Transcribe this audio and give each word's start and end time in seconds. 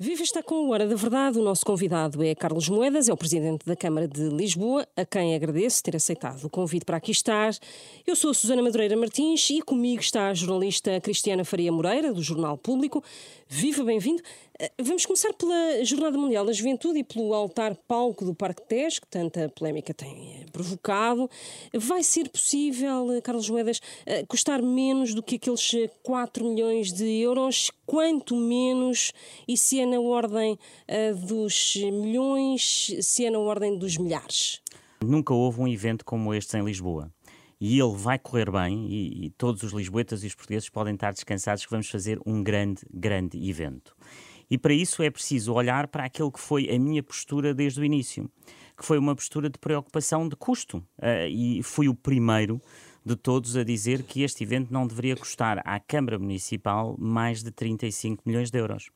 Viva 0.00 0.22
está 0.22 0.44
com 0.44 0.54
a 0.54 0.68
Hora 0.68 0.86
da 0.86 0.94
Verdade. 0.94 1.40
O 1.40 1.42
nosso 1.42 1.66
convidado 1.66 2.22
é 2.22 2.32
Carlos 2.32 2.68
Moedas, 2.68 3.08
é 3.08 3.12
o 3.12 3.16
presidente 3.16 3.66
da 3.66 3.74
Câmara 3.74 4.06
de 4.06 4.28
Lisboa, 4.28 4.86
a 4.96 5.04
quem 5.04 5.34
agradeço 5.34 5.82
ter 5.82 5.96
aceitado 5.96 6.44
o 6.44 6.48
convite 6.48 6.84
para 6.84 6.98
aqui 6.98 7.10
estar. 7.10 7.52
Eu 8.06 8.14
sou 8.14 8.30
a 8.30 8.34
Susana 8.34 8.62
Madureira 8.62 8.96
Martins 8.96 9.50
e 9.50 9.60
comigo 9.60 10.00
está 10.00 10.28
a 10.28 10.34
jornalista 10.34 11.00
Cristiana 11.00 11.44
Faria 11.44 11.72
Moreira, 11.72 12.12
do 12.12 12.22
Jornal 12.22 12.56
Público. 12.56 13.02
Viva, 13.50 13.82
bem-vindo. 13.82 14.22
Eh, 14.58 14.70
vamos 14.78 15.06
começar 15.06 15.32
pela 15.32 15.82
Jornada 15.82 16.18
Mundial 16.18 16.44
da 16.44 16.52
Juventude 16.52 16.98
e 16.98 17.04
pelo 17.04 17.32
altar 17.32 17.74
palco 17.74 18.22
do 18.22 18.34
Parque 18.34 18.60
Tejo, 18.60 19.00
que 19.00 19.06
tanta 19.06 19.48
polémica 19.48 19.94
tem 19.94 20.34
eh, 20.34 20.44
provocado. 20.52 21.30
Vai 21.72 22.02
ser 22.02 22.28
possível, 22.28 23.10
eh, 23.10 23.22
Carlos 23.22 23.48
Moedas, 23.48 23.80
custar 24.28 24.60
menos 24.60 25.14
do 25.14 25.22
que 25.22 25.36
aqueles 25.36 25.72
4 26.02 26.44
milhões 26.44 26.92
de 26.92 27.06
euros? 27.22 27.70
Quanto 27.86 28.36
menos? 28.36 29.14
E 29.48 29.56
se 29.56 29.80
é 29.80 29.86
na 29.86 29.98
ordem 29.98 30.58
dos 31.26 31.74
milhões, 31.76 32.94
se 33.00 33.24
é 33.24 33.30
na 33.30 33.38
ordem 33.38 33.78
dos 33.78 33.96
milhares? 33.96 34.60
Nunca 35.02 35.32
houve 35.32 35.62
um 35.62 35.68
evento 35.68 36.04
como 36.04 36.34
este 36.34 36.58
em 36.58 36.64
Lisboa 36.64 37.10
e 37.60 37.78
ele 37.78 37.96
vai 37.96 38.18
correr 38.18 38.50
bem 38.50 38.86
e, 38.88 39.26
e, 39.26 39.30
todos 39.30 39.62
os 39.62 39.72
lisboetas 39.72 40.22
e 40.22 40.26
os 40.26 40.34
portugueses 40.34 40.68
podem 40.68 40.94
estar 40.94 41.12
descansados 41.12 41.64
que 41.64 41.70
vamos 41.70 41.88
fazer 41.88 42.20
um 42.24 42.42
grande, 42.42 42.82
grande 42.92 43.48
evento. 43.48 43.96
E 44.50 44.56
para 44.56 44.72
isso 44.72 45.02
é 45.02 45.10
preciso 45.10 45.52
olhar 45.52 45.88
para 45.88 46.04
aquilo 46.04 46.32
que 46.32 46.40
foi 46.40 46.70
a 46.70 46.78
minha 46.78 47.02
postura 47.02 47.52
desde 47.52 47.80
o 47.80 47.84
início, 47.84 48.30
que 48.76 48.84
foi 48.84 48.96
uma 48.96 49.14
postura 49.14 49.50
de 49.50 49.58
preocupação 49.58 50.28
de 50.28 50.36
custo. 50.36 50.78
Uh, 50.98 51.28
e 51.28 51.62
fui 51.62 51.88
o 51.88 51.94
primeiro 51.94 52.60
de 53.04 53.16
todos 53.16 53.56
a 53.56 53.64
dizer 53.64 54.02
que 54.04 54.22
este 54.22 54.44
evento 54.44 54.72
não 54.72 54.86
deveria 54.86 55.16
custar 55.16 55.60
à 55.64 55.78
Câmara 55.80 56.18
Municipal 56.18 56.96
mais 56.98 57.42
de 57.42 57.50
35 57.50 58.22
milhões 58.24 58.50
de 58.50 58.58
euros. 58.58 58.90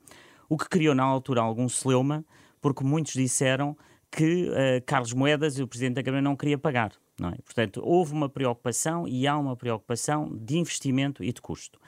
O 0.48 0.56
que 0.56 0.68
criou 0.68 0.94
na 0.94 1.02
altura 1.02 1.40
algum 1.40 1.68
celeuma, 1.68 2.24
porque 2.60 2.84
muitos 2.84 3.12
disseram 3.12 3.76
que 4.10 4.48
uh, 4.48 4.82
Carlos 4.86 5.12
Moedas, 5.12 5.58
o 5.58 5.66
Presidente 5.66 5.94
da 5.94 6.02
Câmara, 6.02 6.22
não 6.22 6.36
queria 6.36 6.58
pagar. 6.58 6.92
Não 7.22 7.28
é? 7.28 7.36
Portanto, 7.44 7.80
houve 7.84 8.12
uma 8.12 8.28
preocupação 8.28 9.06
e 9.06 9.28
há 9.28 9.38
uma 9.38 9.56
preocupação 9.56 10.28
de 10.36 10.58
investimento 10.58 11.22
e 11.22 11.32
de 11.32 11.40
custo. 11.40 11.78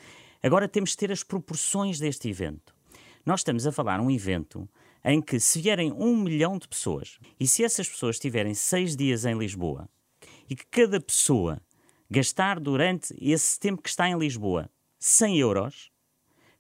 Agora 0.41 0.69
temos 0.69 0.91
de 0.91 0.97
ter 0.97 1.11
as 1.11 1.25
proporções 1.25 1.99
deste 1.99 2.29
evento. 2.29 2.73
Nós 3.27 3.41
estamos 3.41 3.67
a 3.67 3.73
falar 3.73 4.01
um 4.01 4.09
evento 4.09 4.69
em 5.05 5.21
que, 5.21 5.41
se 5.41 5.61
vierem 5.61 5.93
um 5.93 6.17
milhão 6.17 6.57
de 6.57 6.69
pessoas 6.69 7.19
e 7.41 7.49
se 7.49 7.65
essas 7.65 7.89
pessoas 7.89 8.15
estiverem 8.15 8.55
seis 8.55 8.95
dias 8.95 9.25
em 9.25 9.37
Lisboa 9.37 9.89
e 10.49 10.55
que 10.55 10.67
cada 10.67 11.01
pessoa 11.01 11.61
gastar 12.09 12.61
durante 12.61 13.13
esse 13.21 13.59
tempo 13.59 13.83
que 13.83 13.89
está 13.89 14.09
em 14.09 14.17
Lisboa 14.17 14.71
100 15.01 15.39
euros, 15.41 15.91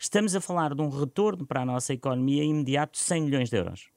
estamos 0.00 0.34
a 0.34 0.40
falar 0.40 0.74
de 0.74 0.82
um 0.82 0.88
retorno 0.88 1.46
para 1.46 1.60
a 1.60 1.66
nossa 1.66 1.94
economia 1.94 2.42
imediato 2.42 2.98
de 2.98 3.04
100 3.04 3.22
milhões 3.22 3.50
de 3.50 3.56
euros. 3.56 3.88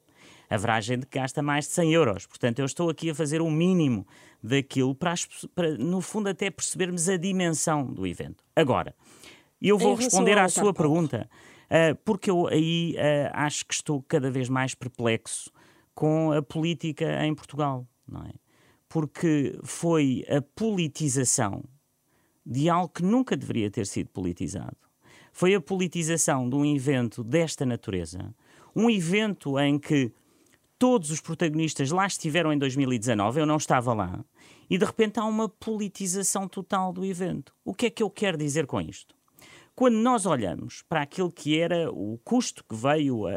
Haverá 0.50 0.80
gente 0.80 1.06
que 1.08 1.18
gasta 1.18 1.42
mais 1.42 1.66
de 1.66 1.72
100 1.72 1.94
euros. 1.94 2.26
Portanto, 2.26 2.60
eu 2.60 2.66
estou 2.66 2.90
aqui 2.90 3.10
a 3.10 3.16
fazer 3.16 3.42
o 3.42 3.50
mínimo 3.50 4.08
daquilo 4.48 4.96
para, 4.96 5.14
para 5.54 5.78
no 5.78 6.02
fundo, 6.02 6.30
até 6.30 6.50
percebermos 6.50 7.08
a 7.08 7.18
dimensão 7.18 7.86
do 7.86 8.08
evento. 8.08 8.44
Agora, 8.56 8.96
eu 9.62 9.78
vou 9.78 9.96
responder 9.96 10.38
à 10.38 10.48
sua 10.50 10.74
pergunta 10.74 11.30
uh, 11.66 11.96
porque 12.04 12.30
eu 12.30 12.48
aí 12.48 12.96
uh, 12.96 13.32
acho 13.34 13.66
que 13.66 13.74
estou 13.74 14.02
cada 14.02 14.32
vez 14.32 14.50
mais 14.50 14.74
perplexo 14.74 15.52
com 15.94 16.32
a 16.32 16.42
política 16.42 17.26
em 17.26 17.34
Portugal, 17.34 17.88
não 18.08 18.24
é? 18.24 18.34
Porque 18.88 19.60
foi 19.64 20.24
a 20.30 20.42
politização 20.42 21.64
de 22.46 22.70
algo 22.70 22.88
que 22.88 23.04
nunca 23.04 23.36
deveria 23.36 23.70
ter 23.70 23.86
sido 23.86 24.10
politizado. 24.10 24.78
Foi 25.34 25.54
a 25.54 25.60
politização 25.60 26.50
de 26.50 26.56
um 26.56 26.66
evento 26.66 27.24
desta 27.24 27.66
natureza, 27.66 28.34
um 28.76 28.90
evento 28.90 29.60
em 29.60 29.78
que 29.78 30.14
todos 30.80 31.12
os 31.12 31.20
protagonistas 31.20 31.92
lá 31.92 32.06
estiveram 32.06 32.54
em 32.54 32.58
2019, 32.58 33.42
eu 33.42 33.46
não 33.46 33.58
estava 33.58 33.94
lá, 33.94 34.24
e 34.70 34.78
de 34.78 34.86
repente 34.86 35.20
há 35.20 35.26
uma 35.26 35.50
politização 35.50 36.48
total 36.48 36.94
do 36.94 37.06
evento. 37.06 37.54
O 37.66 37.74
que 37.74 37.88
é 37.88 37.90
que 37.90 38.04
eu 38.04 38.10
quero 38.10 38.38
dizer 38.38 38.66
com 38.68 38.80
isto? 38.80 39.16
Quando 39.76 39.96
nós 39.96 40.26
olhamos 40.26 40.84
para 40.90 41.04
aquilo 41.04 41.32
que 41.32 41.60
era 41.60 41.92
o 41.92 42.20
custo 42.24 42.64
que 42.64 42.76
veio 42.76 43.28
a, 43.28 43.36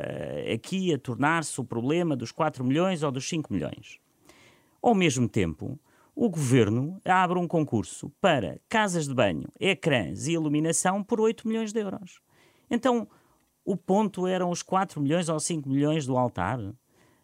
aqui 0.54 0.92
a 0.94 0.98
tornar-se 0.98 1.60
o 1.60 1.64
problema 1.64 2.16
dos 2.16 2.32
4 2.32 2.64
milhões 2.64 3.02
ou 3.02 3.12
dos 3.12 3.28
5 3.28 3.52
milhões, 3.52 3.98
ao 4.82 4.94
mesmo 4.94 5.28
tempo, 5.28 5.78
o 6.14 6.28
governo 6.28 7.00
abre 7.04 7.38
um 7.38 7.46
concurso 7.46 8.10
para 8.20 8.58
casas 8.68 9.06
de 9.06 9.14
banho, 9.14 9.48
ecrãs 9.58 10.26
e 10.26 10.32
iluminação 10.32 11.02
por 11.02 11.20
8 11.20 11.46
milhões 11.46 11.72
de 11.72 11.80
euros. 11.80 12.20
Então, 12.70 13.06
o 13.64 13.76
ponto 13.76 14.26
eram 14.26 14.50
os 14.50 14.62
4 14.62 15.00
milhões 15.00 15.28
ou 15.28 15.38
5 15.38 15.68
milhões 15.68 16.06
do 16.06 16.16
altar? 16.16 16.58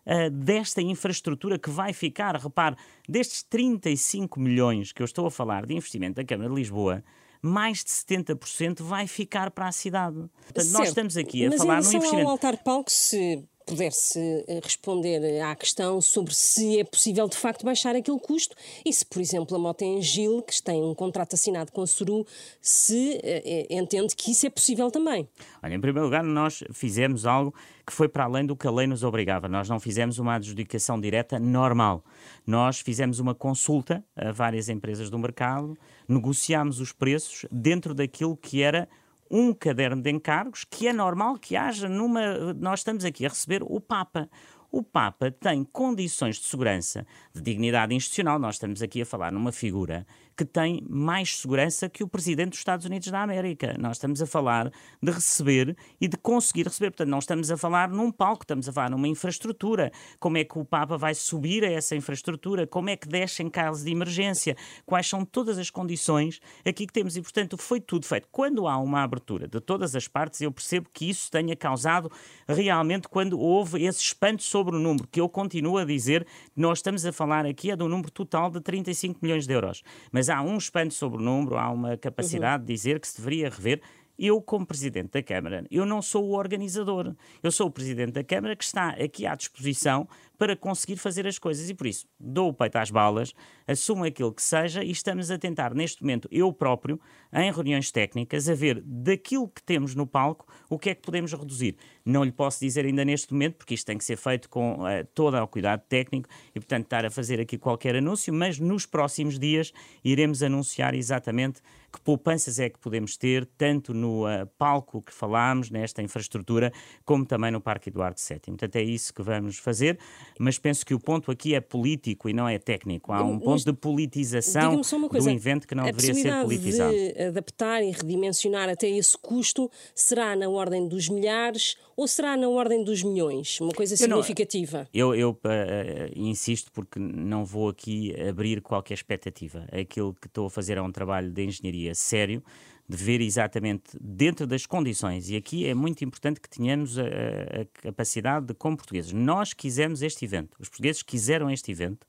Uh, 0.06 0.30
desta 0.30 0.80
infraestrutura 0.80 1.58
que 1.58 1.68
vai 1.68 1.92
ficar, 1.92 2.36
repare, 2.36 2.76
destes 3.08 3.42
35 3.42 4.38
milhões 4.38 4.92
que 4.92 5.02
eu 5.02 5.04
estou 5.04 5.26
a 5.26 5.30
falar 5.32 5.66
de 5.66 5.74
investimento 5.74 6.14
da 6.14 6.24
Câmara 6.24 6.48
de 6.48 6.54
Lisboa, 6.54 7.02
mais 7.42 7.82
de 7.82 7.90
70% 7.90 8.82
vai 8.82 9.08
ficar 9.08 9.50
para 9.50 9.66
a 9.66 9.72
cidade. 9.72 10.16
Portanto, 10.44 10.70
nós 10.70 10.88
estamos 10.88 11.16
aqui 11.16 11.46
a 11.46 11.50
Mas 11.50 11.58
falar 11.58 11.82
no 11.82 11.88
investimento. 11.88 12.26
Ao 12.26 12.30
altar 12.30 12.56
palco, 12.58 12.90
se 12.90 13.44
pudesse 13.66 14.44
eh, 14.47 14.60
responder 14.62 15.43
à 15.43 15.54
questão 15.56 16.00
sobre 16.00 16.32
se 16.32 16.78
é 16.78 16.84
possível 16.84 17.28
de 17.28 17.37
facto 17.37 17.65
baixar 17.65 17.97
aquele 17.97 18.21
custo 18.21 18.54
e 18.84 18.93
se, 18.93 19.04
por 19.04 19.21
exemplo, 19.21 19.56
a 19.56 19.59
Motem 19.59 20.00
Gil, 20.00 20.41
que 20.41 20.62
tem 20.62 20.81
um 20.82 20.94
contrato 20.94 21.34
assinado 21.34 21.72
com 21.72 21.82
a 21.82 21.87
Suru, 21.87 22.25
se 22.60 23.21
eh, 23.25 23.66
eh, 23.69 23.77
entende 23.77 24.15
que 24.15 24.31
isso 24.31 24.47
é 24.47 24.50
possível 24.50 24.88
também. 24.91 25.28
Olha, 25.60 25.75
em 25.75 25.81
primeiro 25.81 26.06
lugar, 26.06 26.22
nós 26.22 26.62
fizemos 26.72 27.27
algo 27.27 27.53
que 27.84 27.93
foi 27.93 28.09
para 28.09 28.25
além 28.25 28.47
do 28.47 28.56
que 28.56 28.69
a 28.69 28.71
lei 28.71 28.87
nos 28.87 29.03
obrigava. 29.03 29.49
Nós 29.49 29.69
não 29.69 29.81
fizemos 29.81 30.19
uma 30.19 30.34
adjudicação 30.34 31.00
direta 31.00 31.38
normal. 31.38 32.04
Nós 32.47 32.81
fizemos 32.81 33.19
uma 33.19 33.34
consulta 33.34 34.04
a 34.15 34.31
várias 34.31 34.69
empresas 34.69 35.10
do 35.10 35.19
mercado, 35.19 35.77
negociámos 36.09 36.78
os 36.81 36.93
preços 36.93 37.47
dentro 37.50 37.94
daquilo 37.94 38.37
que 38.37 38.62
era 38.62 38.88
um 39.31 39.53
caderno 39.53 40.03
de 40.03 40.10
encargos 40.10 40.64
que 40.64 40.88
é 40.88 40.92
normal 40.92 41.38
que 41.38 41.56
haja 41.56 41.88
numa. 41.88 42.54
Nós 42.54 42.81
estamos 42.81 43.04
aqui 43.04 43.26
a 43.26 43.28
receber 43.28 43.62
o 43.62 43.81
Papa 43.81 44.28
o 44.70 44.82
Papa 44.82 45.31
tem 45.31 45.64
condições 45.64 46.37
de 46.37 46.44
segurança, 46.44 47.06
de 47.34 47.41
dignidade 47.41 47.94
institucional. 47.94 48.38
Nós 48.38 48.56
estamos 48.56 48.82
aqui 48.82 49.03
a 49.03 49.06
falar 49.06 49.32
numa 49.32 49.53
figura 49.53 50.06
que 50.36 50.44
tem 50.44 50.82
mais 50.88 51.38
segurança 51.38 51.88
que 51.88 52.04
o 52.04 52.08
Presidente 52.08 52.50
dos 52.50 52.58
Estados 52.58 52.84
Unidos 52.84 53.08
da 53.08 53.22
América. 53.22 53.74
Nós 53.78 53.97
estamos 53.97 54.20
a 54.20 54.26
falar 54.26 54.70
de 55.02 55.10
receber 55.10 55.76
e 56.00 56.06
de 56.06 56.16
conseguir 56.16 56.64
receber. 56.64 56.91
Portanto, 56.91 57.08
não 57.08 57.19
estamos 57.19 57.50
a 57.50 57.56
falar 57.56 57.88
num 57.88 58.12
palco, 58.12 58.42
estamos 58.42 58.69
a 58.69 58.72
falar 58.72 58.91
numa 58.91 59.08
infraestrutura. 59.08 59.91
Como 60.19 60.36
é 60.36 60.44
que 60.44 60.58
o 60.58 60.64
Papa 60.64 60.98
vai 60.98 61.14
subir 61.14 61.64
a 61.64 61.70
essa 61.70 61.97
infraestrutura? 61.97 62.66
Como 62.66 62.91
é 62.91 62.97
que 62.97 63.08
desce 63.08 63.42
em 63.42 63.48
caso 63.48 63.84
de 63.84 63.91
emergência? 63.91 64.56
Quais 64.84 65.06
são 65.06 65.24
todas 65.24 65.58
as 65.58 65.70
condições 65.70 66.41
aqui 66.64 66.86
que 66.86 66.92
temos? 66.92 67.16
E, 67.16 67.22
portanto, 67.22 67.56
foi 67.56 67.80
tudo 67.80 68.04
feito. 68.04 68.28
Quando 68.30 68.68
há 68.68 68.76
uma 68.76 69.03
abertura 69.03 69.48
de 69.48 69.60
todas 69.60 69.97
as 69.97 70.06
partes, 70.06 70.41
eu 70.42 70.53
percebo 70.53 70.91
que 70.92 71.08
isso 71.08 71.30
tenha 71.30 71.56
causado 71.56 72.10
realmente 72.47 73.08
quando 73.08 73.38
houve 73.38 73.84
esse 73.84 74.00
espanto 74.00 74.42
sobre 74.42 74.76
o 74.76 74.78
número, 74.78 75.08
que 75.08 75.20
eu 75.20 75.28
continuo 75.28 75.78
a 75.78 75.84
dizer 75.84 76.26
nós 76.54 76.78
estamos 76.78 77.04
a 77.06 77.12
falar 77.12 77.47
aqui 77.47 77.70
é 77.70 77.76
do 77.76 77.88
número 77.88 78.10
total 78.10 78.50
de 78.50 78.60
35 78.60 79.18
milhões 79.22 79.47
de 79.47 79.53
euros. 79.53 79.82
Mas 80.12 80.25
há 80.28 80.42
um 80.42 80.56
espanto 80.56 80.94
sobre 80.94 81.19
o 81.19 81.22
número, 81.22 81.56
há 81.56 81.70
uma 81.70 81.97
capacidade 81.97 82.62
uhum. 82.62 82.66
de 82.66 82.72
dizer 82.72 83.00
que 83.00 83.09
se 83.09 83.16
deveria 83.19 83.48
rever 83.48 83.81
eu, 84.19 84.41
como 84.41 84.64
Presidente 84.64 85.10
da 85.10 85.22
Câmara, 85.22 85.66
eu 85.70 85.84
não 85.84 86.00
sou 86.00 86.25
o 86.25 86.37
organizador. 86.37 87.14
Eu 87.42 87.53
sou 87.53 87.66
o 87.66 87.70
Presidente 87.70 88.12
da 88.12 88.25
Câmara 88.25 88.56
que 88.56 88.65
está 88.65 88.91
aqui 88.91 89.26
à 89.26 89.34
disposição 89.34 90.09
para 90.38 90.56
conseguir 90.56 90.97
fazer 90.97 91.26
as 91.26 91.38
coisas. 91.38 91.69
E 91.69 91.74
por 91.74 91.86
isso, 91.86 92.06
dou 92.19 92.48
o 92.48 92.54
peito 92.54 92.76
às 92.76 92.91
balas, 92.91 93.32
assumo 93.66 94.04
aquilo 94.04 94.32
que 94.32 94.42
seja 94.42 94.82
e 94.82 94.91
estamos 94.91 95.30
a 95.30 95.38
tentar, 95.38 95.74
neste 95.74 96.02
momento, 96.02 96.28
eu 96.30 96.52
próprio, 96.52 97.00
em 97.32 97.50
reuniões 97.50 97.91
técnicas, 97.91 98.48
a 98.48 98.54
ver 98.54 98.82
daquilo 98.84 99.48
que 99.48 99.62
temos 99.62 99.94
no 99.94 100.06
palco, 100.06 100.47
o 100.69 100.78
que 100.78 100.91
é 100.91 100.94
que 100.94 101.02
podemos 101.02 101.32
reduzir. 101.32 101.76
Não 102.04 102.22
lhe 102.22 102.32
posso 102.32 102.60
dizer 102.60 102.84
ainda 102.84 103.04
neste 103.04 103.32
momento, 103.32 103.56
porque 103.56 103.74
isto 103.74 103.86
tem 103.86 103.98
que 103.98 104.04
ser 104.04 104.16
feito 104.16 104.48
com 104.48 104.74
uh, 104.74 105.04
todo 105.15 105.36
o 105.36 105.47
cuidado 105.48 105.83
técnico 105.88 106.28
e, 106.54 106.60
portanto, 106.60 106.84
estar 106.84 107.04
a 107.04 107.10
fazer 107.10 107.41
aqui 107.41 107.59
qualquer 107.59 107.97
anúncio, 107.97 108.33
mas 108.33 108.59
nos 108.59 108.86
próximos 108.86 109.38
dias 109.38 109.72
iremos 110.04 110.42
anunciar 110.42 110.94
exatamente 110.94 111.60
que 111.92 112.00
poupanças 112.00 112.59
é 112.59 112.68
que 112.68 112.78
podemos 112.78 113.16
ter, 113.16 113.47
tanto 113.56 113.94
no 113.94 114.27
uh, 114.27 114.47
palco 114.59 115.00
que 115.00 115.12
falámos, 115.12 115.71
nesta 115.71 116.03
infraestrutura, 116.03 116.72
como 117.04 117.24
também 117.24 117.50
no 117.50 117.60
Parque 117.60 117.88
Eduardo 117.88 118.21
VII. 118.21 118.38
Portanto, 118.38 118.77
é 118.77 118.83
isso 118.83 119.12
que 119.15 119.22
vamos 119.22 119.59
fazer 119.59 119.98
mas 120.38 120.58
penso 120.58 120.84
que 120.84 120.94
o 120.94 121.00
ponto 121.00 121.30
aqui 121.30 121.54
é 121.54 121.60
político 121.60 122.28
e 122.28 122.32
não 122.32 122.48
é 122.48 122.58
técnico. 122.58 123.12
Há 123.12 123.22
um 123.22 123.38
ponto 123.38 123.64
de 123.64 123.72
politização 123.72 124.80
coisa, 125.08 125.30
do 125.30 125.36
evento 125.36 125.66
que 125.66 125.74
não 125.74 125.84
deveria 125.84 126.14
ser 126.14 126.42
politizado. 126.42 126.92
de 126.92 127.22
adaptar 127.22 127.82
e 127.82 127.90
redimensionar 127.90 128.68
até 128.68 128.88
esse 128.88 129.16
custo 129.18 129.70
será 129.94 130.36
na 130.36 130.48
ordem 130.48 130.88
dos 130.88 131.08
milhares 131.08 131.76
ou 131.96 132.06
será 132.06 132.36
na 132.36 132.48
ordem 132.48 132.84
dos 132.84 133.02
milhões? 133.02 133.60
Uma 133.60 133.72
coisa 133.72 133.96
significativa. 133.96 134.88
Eu, 134.92 135.08
não, 135.08 135.14
eu, 135.14 135.38
eu 135.42 135.50
uh, 135.50 136.12
insisto 136.14 136.70
porque 136.72 136.98
não 136.98 137.44
vou 137.44 137.68
aqui 137.68 138.14
abrir 138.28 138.60
qualquer 138.60 138.94
expectativa. 138.94 139.66
Aquilo 139.72 140.14
que 140.14 140.26
estou 140.26 140.46
a 140.46 140.50
fazer 140.50 140.76
é 140.76 140.82
um 140.82 140.92
trabalho 140.92 141.30
de 141.30 141.44
engenharia 141.44 141.94
sério, 141.94 142.42
de 142.88 142.97
ver 142.97 143.21
exatamente 143.21 143.97
dentro 144.00 144.47
das 144.47 144.66
condições, 144.66 145.28
e 145.28 145.36
aqui 145.36 145.66
é 145.66 145.74
muito 145.74 146.04
importante 146.04 146.41
que 146.41 146.48
tenhamos 146.48 146.98
a, 146.98 147.03
a, 147.03 147.65
capacidade 147.83 148.47
de, 148.47 148.54
como 148.54 148.77
portugueses, 148.77 149.12
nós 149.12 149.53
quisemos 149.53 150.03
este 150.03 150.24
evento, 150.24 150.56
os 150.60 150.68
portugueses 150.68 151.03
quiseram 151.03 151.50
este 151.50 151.71
evento, 151.72 152.06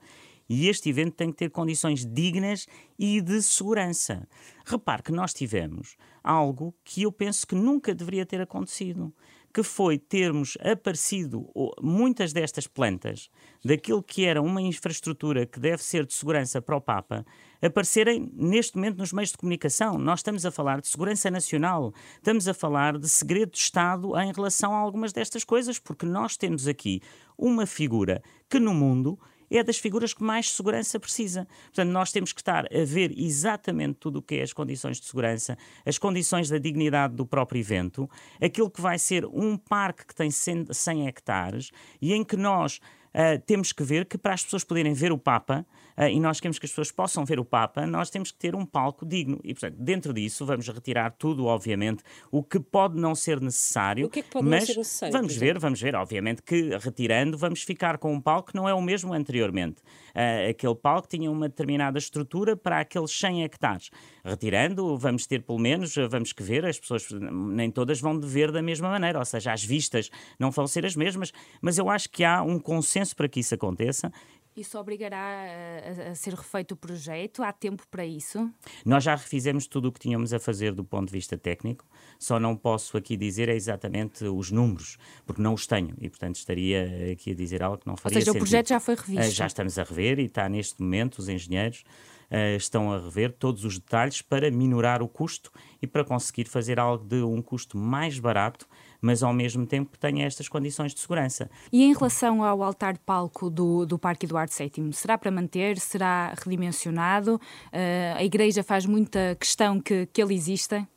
e 0.50 0.70
este 0.70 0.90
evento 0.90 1.14
tem 1.14 1.30
que 1.30 1.38
ter 1.38 1.50
condições 1.50 2.06
dignas 2.06 2.68
e 2.98 3.20
de 3.20 3.42
segurança. 3.42 4.26
Repare 4.66 5.04
que 5.04 5.12
nós 5.12 5.34
tivemos 5.34 5.98
algo 6.24 6.74
que 6.86 7.02
eu 7.02 7.12
penso 7.12 7.46
que 7.46 7.54
nunca 7.54 7.94
deveria 7.94 8.26
ter 8.26 8.40
acontecido 8.40 9.14
que 9.54 9.64
foi 9.64 9.98
termos 9.98 10.56
aparecido 10.62 11.50
muitas 11.82 12.32
destas 12.32 12.68
plantas, 12.68 13.30
daquilo 13.66 14.04
que 14.04 14.24
era 14.24 14.40
uma 14.40 14.62
infraestrutura 14.62 15.48
que 15.48 15.60
deve 15.60 15.82
ser 15.84 16.06
de 16.06 16.14
segurança 16.14 16.62
para 16.62 16.76
o 16.76 16.82
Papa, 16.82 17.26
aparecerem 17.62 18.32
neste 18.34 18.76
momento 18.76 18.98
nos 18.98 19.14
meios 19.14 19.32
de 19.32 19.38
comunicação. 19.38 19.98
Nós 19.98 20.20
estamos 20.20 20.46
a 20.46 20.52
falar 20.52 20.82
de 20.82 20.88
segurança 20.88 21.30
nacional, 21.32 21.94
estamos 22.16 22.48
a 22.48 22.54
falar 22.54 22.98
de 22.98 23.10
segredo 23.10 23.52
de 23.52 23.58
Estado 23.58 24.18
em 24.20 24.32
relação 24.32 24.74
a 24.74 24.78
algumas 24.78 25.12
destas 25.14 25.44
coisas, 25.44 25.80
porque 25.80 26.06
nós 26.06 26.38
temos 26.38 26.68
aqui 26.68 27.02
uma 27.38 27.66
figura 27.66 28.22
que 28.50 28.60
no 28.60 28.74
mundo 28.74 29.20
é 29.50 29.64
das 29.64 29.78
figuras 29.78 30.14
que 30.14 30.24
mais 30.24 30.52
segurança 30.52 31.00
precisa. 31.00 31.48
Portanto, 31.66 31.90
nós 31.90 32.12
temos 32.12 32.34
que 32.34 32.42
estar 32.42 32.66
a 32.66 32.86
ver 32.86 33.14
exatamente 33.18 33.96
tudo 33.96 34.20
o 34.20 34.22
que 34.22 34.36
é 34.36 34.44
as 34.44 34.54
condições 34.54 35.00
de 35.00 35.06
segurança, 35.06 35.58
as 35.86 35.98
condições 35.98 36.50
da 36.50 36.58
dignidade 36.58 37.16
do 37.16 37.26
próprio 37.26 37.60
evento, 37.60 38.10
aquilo 38.42 38.70
que 38.70 38.82
vai 38.82 39.00
ser 39.00 39.26
um 39.26 39.58
parque 39.58 40.06
que 40.06 40.16
tem 40.16 40.30
100 40.30 41.08
hectares 41.08 41.72
e 42.02 42.14
em 42.14 42.24
que 42.24 42.36
nós 42.36 42.80
uh, 43.14 43.42
temos 43.46 43.72
que 43.72 43.84
ver 43.84 44.06
que 44.06 44.18
para 44.18 44.34
as 44.34 44.44
pessoas 44.44 44.64
poderem 44.64 44.94
ver 44.94 45.12
o 45.12 45.18
Papa, 45.18 45.66
uh, 45.98 46.04
e 46.04 46.20
nós 46.20 46.40
queremos 46.40 46.60
que 46.60 46.66
as 46.66 46.72
pessoas 46.72 46.92
possam 46.92 47.26
ver 47.26 47.40
o 47.40 47.46
Papa, 47.46 47.86
nós 47.86 48.10
temos 48.10 48.32
que 48.32 48.38
ter 48.38 48.56
um 48.56 48.66
palco 48.66 49.06
digno. 49.06 49.40
E, 49.44 49.54
portanto, 49.54 49.76
dentro 49.80 50.14
disso, 50.14 50.46
vamos 50.46 50.68
retirar 50.68 51.12
tudo, 51.12 51.46
obviamente, 51.46 52.04
o 52.32 52.44
que 52.44 52.60
pode 52.60 53.00
não 53.00 53.16
ser 53.16 53.42
necessário. 53.42 54.08
O 54.08 54.10
que 54.10 54.20
é 54.20 54.24
que 54.24 54.30
pode 54.30 54.48
mas 54.48 54.62
não 54.62 54.68
ser 54.68 54.78
necessário? 54.78 55.14
Vamos 55.14 55.36
ver, 55.36 55.60
vamos 55.60 55.82
ver. 55.82 55.96
Obviamente 55.96 56.42
que 56.42 56.78
retirando, 56.78 57.38
vamos 57.38 57.64
ficar 57.64 57.98
com 57.98 58.14
um 58.14 58.22
palco 58.22 58.52
que 58.52 58.56
não 58.56 58.68
é 58.68 58.74
o 58.74 58.82
mesmo 58.82 59.14
anteriormente. 59.14 59.82
Uh, 60.16 60.50
aquele 60.50 60.76
palco 60.76 61.08
tinha 61.08 61.30
uma 61.30 61.48
determinada 61.48 61.98
estrutura 61.98 62.56
para 62.56 62.80
aqueles 62.80 63.12
100 63.12 63.44
hectares. 63.44 63.90
Retirando, 64.24 64.98
vamos 64.98 65.26
ter 65.26 65.44
pelo 65.44 65.60
menos, 65.60 65.96
vamos 66.10 66.34
que 66.34 66.44
ver, 66.44 66.66
as 66.66 66.80
pessoas 66.80 67.08
nem 67.12 67.72
todas 67.72 68.02
vão 68.02 68.20
ver 68.20 68.52
da 68.52 68.62
mesma 68.62 68.90
maneira, 68.90 69.20
ou 69.20 69.26
seja, 69.26 69.54
as 69.54 69.64
vistas 69.64 70.10
não 70.40 70.52
vão 70.52 70.68
ser 70.68 70.86
as 70.86 70.96
mesmas, 70.96 71.32
mas 71.62 71.78
eu 71.78 71.90
acho 71.90 72.10
que 72.10 72.24
há 72.24 72.42
um 72.42 72.60
consenso 72.98 73.16
para 73.16 73.30
que 73.30 73.40
isso 73.40 73.54
aconteça 73.54 74.12
isso 74.56 74.76
obrigará 74.80 75.20
a, 75.20 76.10
a, 76.10 76.16
ser 76.16 76.34
refeito 76.34 76.74
o 76.74 76.76
projeto? 76.76 77.44
Há 77.44 77.54
tempo 77.54 77.84
para 77.92 78.04
isso? 78.04 78.52
Nós 78.84 79.04
já 79.04 79.16
refizemos 79.16 79.68
tudo 79.68 79.90
o 79.90 79.92
que 79.92 80.00
tínhamos 80.00 80.34
a 80.34 80.40
fazer 80.40 80.74
do 80.74 80.84
ponto 80.84 81.10
de 81.10 81.14
vista 81.14 81.38
técnico, 81.38 81.86
só 82.18 82.40
não 82.40 82.56
posso 82.56 82.98
aqui 82.98 83.16
dizer 83.16 83.50
exatamente 83.50 84.26
os 84.26 84.50
números, 84.50 84.98
porque 85.28 85.44
não 85.44 85.54
os 85.54 85.68
tenho 85.68 85.94
e, 86.02 86.10
portanto, 86.10 86.38
estaria 86.38 87.12
aqui 87.14 87.34
a 87.34 87.36
dizer 87.36 87.62
algo 87.62 87.78
que 87.78 87.86
não 87.86 87.96
faria 87.96 88.16
Ou 88.16 88.22
seja, 88.22 88.32
sentido. 88.32 88.42
o 88.42 88.46
projeto 88.46 88.70
já 88.70 88.80
foi 88.80 88.96
revisto? 88.96 89.32
Uh, 89.32 89.32
já 89.32 89.46
estamos 89.46 89.78
a 89.78 89.84
rever 89.84 90.18
e 90.18 90.26
está 90.26 90.50
neste 90.50 90.82
momento, 90.82 91.20
os 91.20 91.30
engenheiros 91.30 91.84
uh, 92.32 92.58
estão 92.58 92.92
a 92.92 92.98
rever 92.98 93.34
todos 93.34 93.64
os 93.64 93.78
detalhes 93.78 94.24
para 94.24 94.50
minorar 94.50 95.04
o 95.04 95.08
custo 95.08 95.52
e 95.80 95.86
para 95.86 96.04
conseguir 96.04 96.46
fazer 96.46 96.80
algo 96.80 97.06
de 97.06 97.22
um 97.22 97.44
custo 97.44 97.78
mais 97.78 98.18
barato 98.18 98.68
mas 99.02 99.24
ao 99.24 99.34
mesmo 99.34 99.66
tempo 99.66 99.92
que 99.92 100.00
tenha 100.00 100.26
estas 100.26 100.48
condições 100.48 100.94
de 100.94 101.00
segurança. 101.00 101.50
E 101.72 101.84
em 101.84 101.94
relação 101.94 102.44
ao 102.44 102.64
altar 102.64 102.98
palco 103.00 103.50
do, 103.50 103.86
do 103.86 103.98
Parque 103.98 104.26
Eduardo 104.26 104.52
VII, 104.52 104.92
será 104.94 105.18
para 105.18 105.32
manter? 105.32 105.80
Será 105.80 106.34
redimensionado? 106.38 107.36
Uh, 107.36 108.18
a 108.18 108.24
Igreja 108.24 108.64
faz 108.64 108.86
muita 108.86 109.36
questão 109.40 109.80
que, 109.80 110.08
que 110.08 110.22
ele 110.22 110.34
exista? 110.34 110.88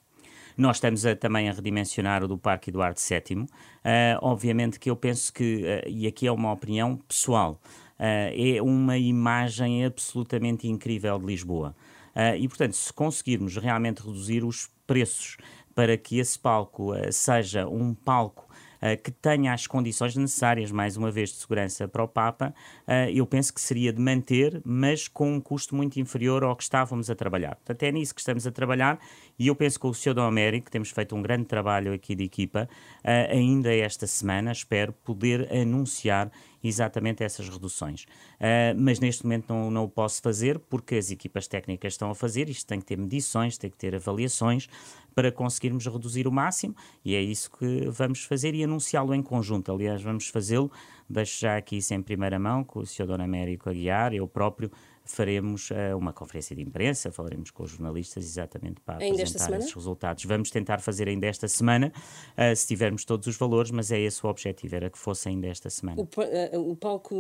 Nós 0.57 0.77
estamos 0.77 1.07
a, 1.07 1.17
também 1.17 1.49
a 1.49 1.53
redimensionar 1.53 2.23
o 2.23 2.29
do 2.29 2.37
Parque 2.37 2.71
Eduardo 2.71 3.01
VII. 3.01 3.43
Uh, 3.43 3.49
eh, 3.85 4.19
obviamente 4.21 4.79
que 4.79 4.91
eu 4.91 4.97
penso 4.97 5.33
que, 5.33 5.63
uh, 5.63 5.89
e 5.89 6.07
aqui 6.07 6.27
é 6.27 6.33
uma 6.33 6.53
opinião 6.53 6.97
pessoal, 6.97 7.61
é 8.03 8.63
uma 8.63 8.97
imagem 8.97 9.85
absolutamente 9.85 10.67
incrível 10.67 11.19
de 11.19 11.27
Lisboa. 11.27 11.77
e, 12.39 12.49
portanto, 12.49 12.73
se 12.73 12.91
conseguirmos 12.91 13.59
realmente 13.59 13.99
reduzir 13.99 14.43
os 14.43 14.71
preços 14.87 15.37
para 15.81 15.97
que 15.97 16.19
esse 16.19 16.39
palco 16.39 16.93
uh, 16.93 17.11
seja 17.11 17.67
um 17.67 17.95
palco 17.95 18.47
uh, 18.83 19.03
que 19.03 19.11
tenha 19.11 19.55
as 19.55 19.67
condições 19.67 20.15
necessárias, 20.15 20.71
mais 20.71 20.95
uma 20.95 21.11
vez, 21.11 21.31
de 21.31 21.37
segurança 21.37 21.89
para 21.89 22.05
o 22.05 22.07
Papa, 22.07 22.53
uh, 22.87 23.09
eu 23.11 23.25
penso 23.25 23.55
que 23.55 23.63
seria 23.63 23.91
de 23.91 23.99
manter, 23.99 24.61
mas 24.63 25.09
com 25.09 25.37
um 25.37 25.41
custo 25.41 25.75
muito 25.75 25.99
inferior 25.99 26.45
ao 26.45 26.55
que 26.55 26.65
estávamos 26.65 27.09
a 27.09 27.15
trabalhar. 27.15 27.55
Portanto, 27.55 27.83
é 27.85 27.93
nisso 27.93 28.15
que 28.15 28.21
estamos 28.21 28.47
a 28.47 28.53
trabalhar 28.53 28.99
e 29.39 29.47
eu 29.47 29.55
penso 29.55 29.81
que 29.81 29.87
o 29.87 29.95
Sr. 29.95 30.13
Dom 30.13 30.25
Américo, 30.25 30.71
temos 30.71 30.91
feito 30.91 31.17
um 31.17 31.23
grande 31.23 31.47
trabalho 31.47 31.95
aqui 31.95 32.15
de 32.15 32.25
equipa, 32.25 32.69
ainda 33.31 33.75
esta 33.75 34.07
semana, 34.07 34.53
espero 34.53 34.93
poder 34.93 35.51
anunciar 35.51 36.31
exatamente 36.63 37.23
essas 37.23 37.49
reduções. 37.49 38.05
Uh, 38.35 38.77
mas 38.77 39.01
neste 39.01 39.25
momento 39.25 39.53
não, 39.53 39.71
não 39.71 39.85
o 39.85 39.89
posso 39.89 40.21
fazer 40.21 40.59
porque 40.59 40.97
as 40.97 41.11
equipas 41.11 41.47
técnicas 41.47 41.95
estão 41.95 42.11
a 42.11 42.15
fazer, 42.15 42.49
isto 42.49 42.67
tem 42.67 42.81
que 42.81 42.87
ter 42.87 42.99
medições, 42.99 43.59
tem 43.59 43.71
que 43.71 43.77
ter 43.77 43.95
avaliações 43.95 44.69
para 45.15 45.33
conseguirmos 45.33 45.87
reduzir 45.87 46.27
o 46.27 46.33
máximo 46.33 46.75
e 47.05 47.15
é 47.15 47.21
isso 47.21 47.51
que 47.51 47.89
vamos 47.89 48.25
fazer 48.25 48.55
e 48.55 48.65
anunciá-lo 48.65 49.15
em 49.15 49.23
conjunto. 49.23 49.73
Aliás, 49.73 50.03
vamos 50.03 50.29
fazê-lo, 50.29 50.71
deixo 51.09 51.41
já 51.41 51.57
aqui 51.57 51.79
isso 51.79 51.93
em 51.95 52.03
primeira 52.03 52.39
mão, 52.39 52.63
com 52.63 52.81
o 52.81 52.87
Sr. 52.87 53.07
Dona 53.07 53.25
Américo 53.25 53.69
Aguiar, 53.69 54.15
eu 54.15 54.27
próprio 54.29 54.71
faremos 55.13 55.71
uh, 55.71 55.97
uma 55.97 56.13
conferência 56.13 56.55
de 56.55 56.63
imprensa, 56.63 57.11
falaremos 57.11 57.51
com 57.51 57.63
os 57.63 57.71
jornalistas 57.71 58.25
exatamente 58.25 58.81
para 58.81 59.03
ainda 59.03 59.23
apresentar 59.23 59.59
esses 59.59 59.73
resultados. 59.73 60.25
Vamos 60.25 60.51
tentar 60.51 60.81
fazer 60.81 61.09
ainda 61.09 61.27
esta 61.27 61.49
semana, 61.49 61.93
uh, 62.37 62.55
se 62.55 62.67
tivermos 62.67 63.05
todos 63.05 63.27
os 63.27 63.37
valores, 63.37 63.71
mas 63.71 63.91
é 63.91 64.01
esse 64.01 64.25
o 64.25 64.29
objetivo, 64.29 64.75
era 64.75 64.91
que 64.91 64.99
fosse 64.99 65.29
ainda 65.29 65.47
esta 65.47 65.71
semana. 65.71 66.01
O, 66.01 66.05
uh, 66.05 66.71
o 66.71 66.77
palco 66.77 67.15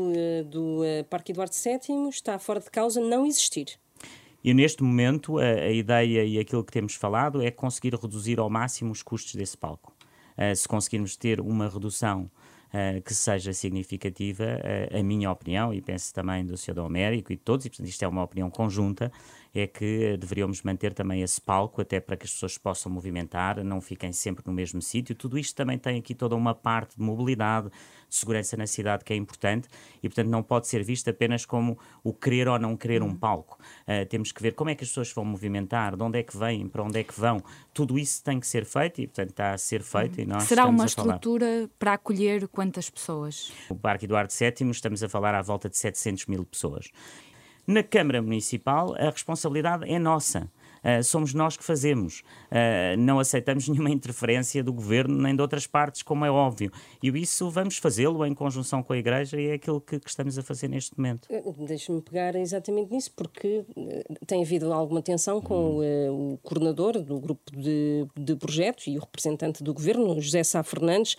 do 0.46 0.80
Parque 1.08 1.32
Eduardo 1.32 1.54
VII 1.54 2.08
está 2.08 2.38
fora 2.38 2.60
de 2.60 2.70
causa 2.70 3.00
não 3.00 3.26
existir. 3.26 3.78
E 4.42 4.54
neste 4.54 4.82
momento 4.82 5.38
a, 5.38 5.42
a, 5.42 5.70
ideia 5.70 6.24
e 6.24 6.38
aquilo 6.38 6.64
que 6.64 6.72
temos 6.72 6.94
falado 6.94 7.42
é 7.42 7.50
conseguir 7.50 7.94
reduzir 7.94 8.38
ao 8.38 8.48
máximo 8.48 8.90
os 8.90 9.02
custos 9.02 9.34
desse 9.34 9.56
palco. 9.56 9.92
se 10.56 10.66
conseguirmos 10.66 11.16
ter 11.16 11.40
uma 11.40 11.68
redução 11.68 12.30
uh, 12.72 13.00
que 13.02 13.14
seja 13.14 13.52
significativa, 13.52 14.44
uh, 14.44 14.98
a 14.98 15.02
minha 15.02 15.30
opinião, 15.30 15.72
e 15.72 15.80
penso 15.80 16.12
também 16.14 16.44
do 16.44 16.56
Sr. 16.56 16.80
Américo 16.80 17.32
e 17.32 17.36
de 17.36 17.42
todos, 17.42 17.66
e 17.66 17.70
portanto 17.70 17.88
isto 17.88 18.02
é 18.02 18.08
uma 18.08 18.22
opinião 18.22 18.50
conjunta, 18.50 19.12
é 19.52 19.66
que 19.66 20.16
deveríamos 20.16 20.62
manter 20.62 20.94
também 20.94 21.22
esse 21.22 21.40
palco 21.40 21.80
até 21.80 21.98
para 21.98 22.16
que 22.16 22.24
as 22.24 22.32
pessoas 22.32 22.56
possam 22.56 22.90
movimentar, 22.90 23.62
não 23.64 23.80
fiquem 23.80 24.12
sempre 24.12 24.44
no 24.46 24.52
mesmo 24.52 24.80
sítio. 24.80 25.14
Tudo 25.14 25.38
isto 25.38 25.56
também 25.56 25.76
tem 25.76 25.98
aqui 25.98 26.14
toda 26.14 26.36
uma 26.36 26.54
parte 26.54 26.96
de 26.96 27.02
mobilidade, 27.02 27.68
de 27.68 27.72
segurança 28.14 28.56
na 28.56 28.66
cidade 28.66 29.04
que 29.04 29.12
é 29.12 29.16
importante 29.16 29.68
e, 30.02 30.08
portanto, 30.08 30.28
não 30.28 30.42
pode 30.42 30.66
ser 30.66 30.82
visto 30.82 31.08
apenas 31.08 31.44
como 31.44 31.78
o 32.02 32.12
querer 32.12 32.48
ou 32.48 32.58
não 32.58 32.76
querer 32.76 33.02
um 33.02 33.06
uhum. 33.06 33.16
palco. 33.16 33.58
Uh, 33.82 34.06
temos 34.06 34.32
que 34.32 34.42
ver 34.42 34.54
como 34.54 34.70
é 34.70 34.74
que 34.74 34.84
as 34.84 34.90
pessoas 34.90 35.12
vão 35.12 35.24
movimentar, 35.24 35.96
de 35.96 36.02
onde 36.02 36.18
é 36.18 36.22
que 36.22 36.36
vêm, 36.36 36.68
para 36.68 36.82
onde 36.82 36.98
é 36.98 37.04
que 37.04 37.18
vão. 37.18 37.42
Tudo 37.72 37.98
isso 37.98 38.22
tem 38.22 38.40
que 38.40 38.46
ser 38.46 38.64
feito 38.64 39.00
e, 39.00 39.06
portanto, 39.06 39.30
está 39.30 39.52
a 39.52 39.58
ser 39.58 39.82
feito. 39.82 40.20
E 40.20 40.26
nós 40.26 40.44
Será 40.44 40.66
uma 40.66 40.84
estrutura 40.84 41.68
para 41.78 41.94
acolher 41.94 42.48
quantas 42.48 42.90
pessoas? 42.90 43.52
O 43.68 43.74
Parque 43.74 44.04
Eduardo 44.04 44.32
VII 44.32 44.70
estamos 44.70 45.02
a 45.02 45.08
falar 45.08 45.34
à 45.34 45.42
volta 45.42 45.68
de 45.68 45.76
700 45.76 46.26
mil 46.26 46.44
pessoas. 46.44 46.90
Na 47.66 47.82
Câmara 47.82 48.20
Municipal, 48.20 48.94
a 48.98 49.10
responsabilidade 49.10 49.88
é 49.88 49.98
nossa. 49.98 50.50
Uh, 50.84 51.02
somos 51.02 51.34
nós 51.34 51.56
que 51.56 51.64
fazemos. 51.64 52.20
Uh, 52.50 52.96
não 52.98 53.18
aceitamos 53.18 53.68
nenhuma 53.68 53.90
interferência 53.90 54.62
do 54.62 54.72
governo 54.72 55.20
nem 55.20 55.34
de 55.34 55.42
outras 55.42 55.66
partes, 55.66 56.02
como 56.02 56.24
é 56.24 56.30
óbvio. 56.30 56.70
E 57.02 57.08
isso 57.08 57.50
vamos 57.50 57.78
fazê-lo 57.78 58.24
em 58.24 58.34
conjunção 58.34 58.82
com 58.82 58.92
a 58.92 58.98
Igreja 58.98 59.40
e 59.40 59.48
é 59.48 59.52
aquilo 59.54 59.80
que, 59.80 59.98
que 59.98 60.08
estamos 60.08 60.38
a 60.38 60.42
fazer 60.42 60.68
neste 60.68 60.96
momento. 60.98 61.28
Eh, 61.30 61.42
deixe-me 61.58 62.00
pegar 62.00 62.34
exatamente 62.34 62.92
nisso, 62.92 63.12
porque 63.14 63.64
tem 64.26 64.42
havido 64.42 64.72
alguma 64.72 65.02
tensão 65.02 65.40
com 65.40 65.78
uh, 65.78 66.32
o 66.32 66.38
coordenador 66.38 67.00
do 67.02 67.18
grupo 67.20 67.50
de, 67.56 68.06
de 68.16 68.36
projetos 68.36 68.86
e 68.86 68.96
o 68.96 69.00
representante 69.00 69.62
do 69.62 69.74
governo, 69.74 70.20
José 70.20 70.42
Sá 70.42 70.62
Fernandes. 70.62 71.16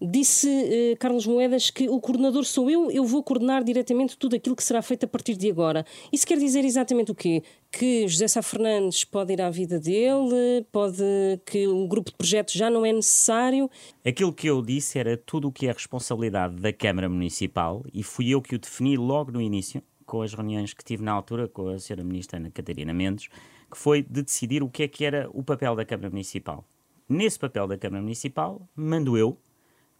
disse 0.00 0.96
Carlos 0.98 1.26
Moedas 1.26 1.70
que 1.70 1.88
o 1.88 2.00
coordenador 2.00 2.44
sou 2.44 2.70
eu, 2.70 2.90
eu 2.90 3.04
vou 3.04 3.22
coordenar 3.22 3.64
diretamente 3.64 4.16
tudo 4.16 4.36
aquilo 4.36 4.56
que 4.56 4.62
será 4.62 4.82
feito 4.82 5.04
a 5.04 5.08
partir 5.08 5.36
de 5.36 5.50
agora. 5.50 5.84
Isso 6.12 6.26
quer 6.26 6.38
dizer 6.38 6.64
exatamente 6.64 7.10
o 7.10 7.14
quê? 7.14 7.42
Que 7.70 8.06
José 8.08 8.19
Sá 8.28 8.42
Fernandes 8.42 9.04
pode 9.04 9.32
ir 9.32 9.40
à 9.40 9.50
vida 9.50 9.78
dele, 9.78 10.66
pode 10.72 11.02
que 11.46 11.66
o 11.66 11.86
grupo 11.86 12.10
de 12.10 12.16
projetos 12.16 12.54
já 12.54 12.70
não 12.70 12.84
é 12.84 12.92
necessário. 12.92 13.70
Aquilo 14.04 14.32
que 14.32 14.46
eu 14.46 14.62
disse 14.62 14.98
era 14.98 15.16
tudo 15.16 15.48
o 15.48 15.52
que 15.52 15.66
é 15.66 15.72
responsabilidade 15.72 16.56
da 16.56 16.72
Câmara 16.72 17.08
Municipal 17.08 17.84
e 17.92 18.02
fui 18.02 18.28
eu 18.28 18.42
que 18.42 18.54
o 18.54 18.58
defini 18.58 18.96
logo 18.96 19.32
no 19.32 19.40
início, 19.40 19.82
com 20.04 20.22
as 20.22 20.34
reuniões 20.34 20.74
que 20.74 20.84
tive 20.84 21.02
na 21.02 21.12
altura 21.12 21.48
com 21.48 21.68
a 21.68 21.76
Sra. 21.76 22.02
Ministra 22.02 22.38
Ana 22.38 22.50
Catarina 22.50 22.92
Mendes, 22.92 23.28
que 23.70 23.78
foi 23.78 24.02
de 24.02 24.22
decidir 24.22 24.62
o 24.62 24.68
que 24.68 24.82
é 24.82 24.88
que 24.88 25.04
era 25.04 25.28
o 25.32 25.42
papel 25.42 25.76
da 25.76 25.84
Câmara 25.84 26.10
Municipal. 26.10 26.64
Nesse 27.08 27.38
papel 27.38 27.66
da 27.66 27.78
Câmara 27.78 28.02
Municipal, 28.02 28.68
mando 28.74 29.16
eu, 29.16 29.38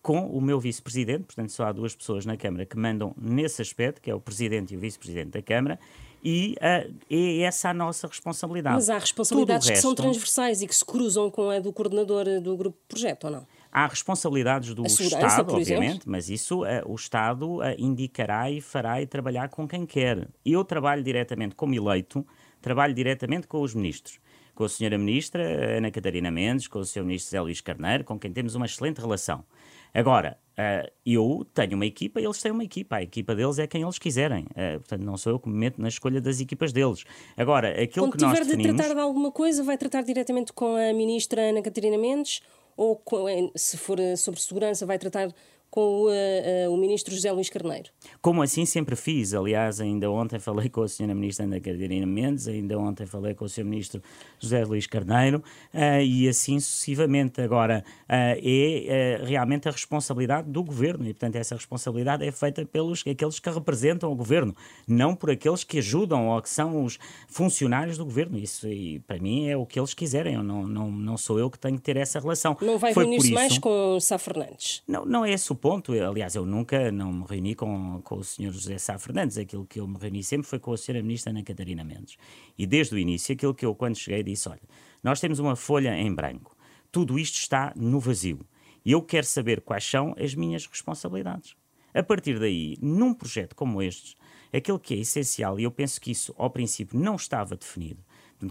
com 0.03 0.27
o 0.27 0.41
meu 0.41 0.59
vice-presidente, 0.59 1.25
portanto 1.25 1.53
só 1.53 1.65
há 1.65 1.73
duas 1.73 1.95
pessoas 1.95 2.25
na 2.25 2.37
Câmara 2.37 2.65
que 2.65 2.77
mandam 2.77 3.15
nesse 3.21 3.61
aspecto, 3.61 4.01
que 4.01 4.11
é 4.11 4.15
o 4.15 4.21
presidente 4.21 4.75
e 4.75 4.77
o 4.77 4.81
vice-presidente 4.81 5.31
da 5.31 5.43
Câmara, 5.43 5.79
e 6.23 6.57
uh, 6.59 6.95
é 7.11 7.41
essa 7.41 7.71
a 7.71 7.75
nossa 7.75 8.07
responsabilidade. 8.07 8.75
Mas 8.75 8.91
há 8.91 8.99
responsabilidades 8.99 9.69
resto, 9.69 9.79
que 9.79 9.83
são 9.83 9.95
transversais 9.95 10.63
e 10.63 10.67
que 10.67 10.75
se 10.75 10.85
cruzam 10.85 11.31
com 11.31 11.51
a 11.51 11.59
do 11.59 11.73
coordenador 11.73 12.41
do 12.41 12.57
grupo 12.57 12.79
projeto, 12.87 13.25
ou 13.25 13.31
não? 13.31 13.47
Há 13.73 13.87
responsabilidades 13.87 14.75
do 14.75 14.85
Estado, 14.85 15.55
obviamente, 15.55 16.09
mas 16.09 16.29
isso 16.29 16.63
uh, 16.63 16.67
o 16.87 16.95
Estado 16.95 17.59
uh, 17.59 17.63
indicará 17.79 18.51
e 18.51 18.61
fará 18.61 19.01
e 19.01 19.07
trabalhar 19.07 19.49
com 19.49 19.67
quem 19.67 19.87
quer. 19.87 20.29
Eu 20.45 20.65
trabalho 20.65 21.03
diretamente 21.03 21.55
como 21.55 21.75
eleito, 21.75 22.27
trabalho 22.61 22.93
diretamente 22.93 23.47
com 23.47 23.63
os 23.63 23.75
ministros. 23.75 24.19
Com 24.55 24.65
a 24.65 24.69
senhora 24.69 24.99
ministra 24.99 25.79
Ana 25.79 25.91
Catarina 25.91 26.31
Mendes, 26.31 26.67
com 26.67 26.81
o 26.81 26.85
senhor 26.85 27.05
ministro 27.05 27.31
Zé 27.31 27.41
Luís 27.41 27.61
Carneiro, 27.61 28.05
com 28.05 28.19
quem 28.19 28.31
temos 28.31 28.55
uma 28.55 28.67
excelente 28.67 29.01
relação. 29.01 29.45
Agora, 29.93 30.39
uh, 30.53 30.91
eu 31.05 31.47
tenho 31.55 31.75
uma 31.75 31.87
equipa, 31.87 32.21
eles 32.21 32.41
têm 32.41 32.53
uma 32.53 32.65
equipa. 32.65 32.97
A 32.97 33.03
equipa 33.03 33.35
deles 33.35 33.59
é 33.59 33.67
quem 33.67 33.83
eles 33.83 33.99
quiserem. 33.99 34.45
Uh, 34.51 34.79
portanto, 34.81 35.03
não 35.03 35.17
sou 35.17 35.33
eu 35.33 35.39
que 35.39 35.49
me 35.49 35.57
meto 35.57 35.81
na 35.81 35.89
escolha 35.89 36.21
das 36.21 36.41
equipas 36.41 36.73
deles. 36.73 37.05
Agora, 37.37 37.71
aquilo 37.83 38.07
Quando 38.07 38.17
que 38.17 38.23
nós 38.23 38.39
definimos... 38.39 38.63
tiver 38.63 38.73
de 38.73 38.79
tratar 38.79 38.95
de 38.95 39.01
alguma 39.01 39.31
coisa, 39.31 39.63
vai 39.63 39.77
tratar 39.77 40.03
diretamente 40.03 40.53
com 40.53 40.77
a 40.77 40.93
ministra 40.93 41.43
Ana 41.43 41.63
Catarina 41.63 41.99
Mendes? 41.99 42.41
Ou, 42.77 42.97
com, 42.97 43.27
se 43.55 43.77
for 43.77 43.99
sobre 44.17 44.41
segurança, 44.41 44.87
vai 44.87 44.99
tratar 44.99 45.31
com 45.71 46.07
uh, 46.07 46.09
uh, 46.09 46.73
o 46.73 46.77
ministro 46.77 47.15
José 47.15 47.31
Luís 47.31 47.49
Carneiro. 47.49 47.91
Como 48.21 48.43
assim 48.43 48.67
sempre 48.67 48.97
fiz. 48.97 49.33
Aliás, 49.33 49.81
ainda 49.81 50.11
ontem 50.11 50.39
falei 50.39 50.69
com 50.69 50.83
a 50.83 50.89
senhora 50.89 51.15
ministra 51.15 51.45
Ana 51.45 51.61
Catarina 51.61 52.07
Mendes, 52.07 52.49
ainda 52.49 52.79
ontem 52.79 53.07
falei 53.07 53.35
com 53.35 53.45
o 53.45 53.49
senhor 53.49 53.67
ministro 53.69 54.03
José 54.39 54.65
Luís 54.65 54.87
Carneiro 54.87 55.43
uh, 55.73 56.03
e 56.03 56.29
assim 56.29 56.59
sucessivamente. 56.59 57.41
Agora, 57.41 57.85
é 58.09 59.21
realmente 59.25 59.69
a 59.69 59.73
responsabilidade 59.73 60.51
do 60.51 60.63
governo 60.63 61.05
e, 61.05 61.15
portanto, 61.15 61.37
essa 61.37 61.55
responsabilidade 61.55 62.27
é 62.27 62.33
feita 62.33 62.65
pelos 62.65 63.05
aqueles 63.07 63.39
que 63.39 63.51
representam 63.51 64.11
o 64.11 64.15
governo, 64.15 64.55
não 64.87 65.15
por 65.15 65.31
aqueles 65.31 65.63
que 65.63 65.79
ajudam 65.79 66.29
ou 66.29 66.43
que 66.43 66.51
são 66.51 66.85
os 66.85 66.99
funcionários 67.29 67.97
do 67.97 68.05
governo. 68.05 68.39
Isso, 68.39 68.69
e, 68.69 68.99
para 69.01 69.19
mim, 69.19 69.49
é 69.49 69.57
o 69.57 69.65
que 69.65 69.79
eles 69.79 69.95
quiserem. 69.95 70.35
Eu 70.35 70.43
não, 70.43 70.67
não, 70.67 70.91
não 70.91 71.17
sou 71.17 71.39
eu 71.39 71.51
que 71.51 71.59
tenho 71.59 71.77
que 71.77 71.83
ter 71.83 71.97
essa 71.97 72.19
relação. 72.19 72.57
Não 72.61 72.79
vai 72.79 72.93
reunir-se 72.93 73.33
mais 73.33 73.59
com 73.59 73.99
Sá 74.01 74.19
Fernandes? 74.19 74.83
Não, 74.89 75.05
não 75.05 75.25
é 75.25 75.33
esse 75.33 75.53
ponto. 75.61 75.93
Aliás, 75.93 76.35
eu 76.35 76.47
nunca 76.47 76.91
não 76.91 77.13
me 77.13 77.25
reuni 77.29 77.55
com, 77.55 78.01
com 78.03 78.17
o 78.17 78.25
senhor 78.25 78.53
José 78.53 78.79
Sá 78.79 78.99
Fernandes. 78.99 79.39
Aquilo 79.39 79.67
que 79.67 79.79
eu 79.79 79.87
me 79.87 79.99
reuni 79.99 80.25
sempre 80.25 80.47
foi 80.47 80.59
com 80.59 80.73
a 80.73 80.77
senhora 80.77 81.03
ministra 81.03 81.31
Ana 81.31 81.43
Catarina 81.43 81.85
Mendes. 81.85 82.17
E 82.59 82.67
desde 82.67 82.95
o 82.95 82.99
início, 82.99 83.35
aquilo 83.35 83.55
que 83.55 83.65
eu, 83.65 83.75
quando 83.75 83.97
cheguei, 83.97 84.23
disse: 84.23 84.49
olha, 84.49 84.63
nós 85.05 85.21
temos 85.21 85.39
uma 85.39 85.55
folha 85.55 85.97
em 85.97 86.13
branco. 86.13 86.57
Tudo 86.91 87.19
isto 87.19 87.37
está 87.37 87.73
no 87.77 88.01
vazio. 88.01 88.41
E 88.85 88.93
eu 88.93 89.03
quero 89.03 89.27
saber 89.27 89.61
quais 89.61 89.85
são 89.85 90.15
as 90.19 90.35
minhas 90.35 90.67
responsabilidades. 90.67 91.55
A 91.93 92.03
partir 92.03 92.39
daí, 92.39 92.77
num 92.81 93.13
projeto 93.13 93.55
como 93.55 93.83
este, 93.83 94.17
aquilo 94.53 94.79
que 94.79 94.95
é 94.95 94.99
essencial, 94.99 95.61
e 95.61 95.65
eu 95.65 95.71
penso 95.71 96.01
que 96.01 96.11
isso, 96.11 96.35
ao 96.39 96.51
princípio, 96.51 96.99
não 96.99 97.17
estava 97.17 97.55
definido. 97.57 98.03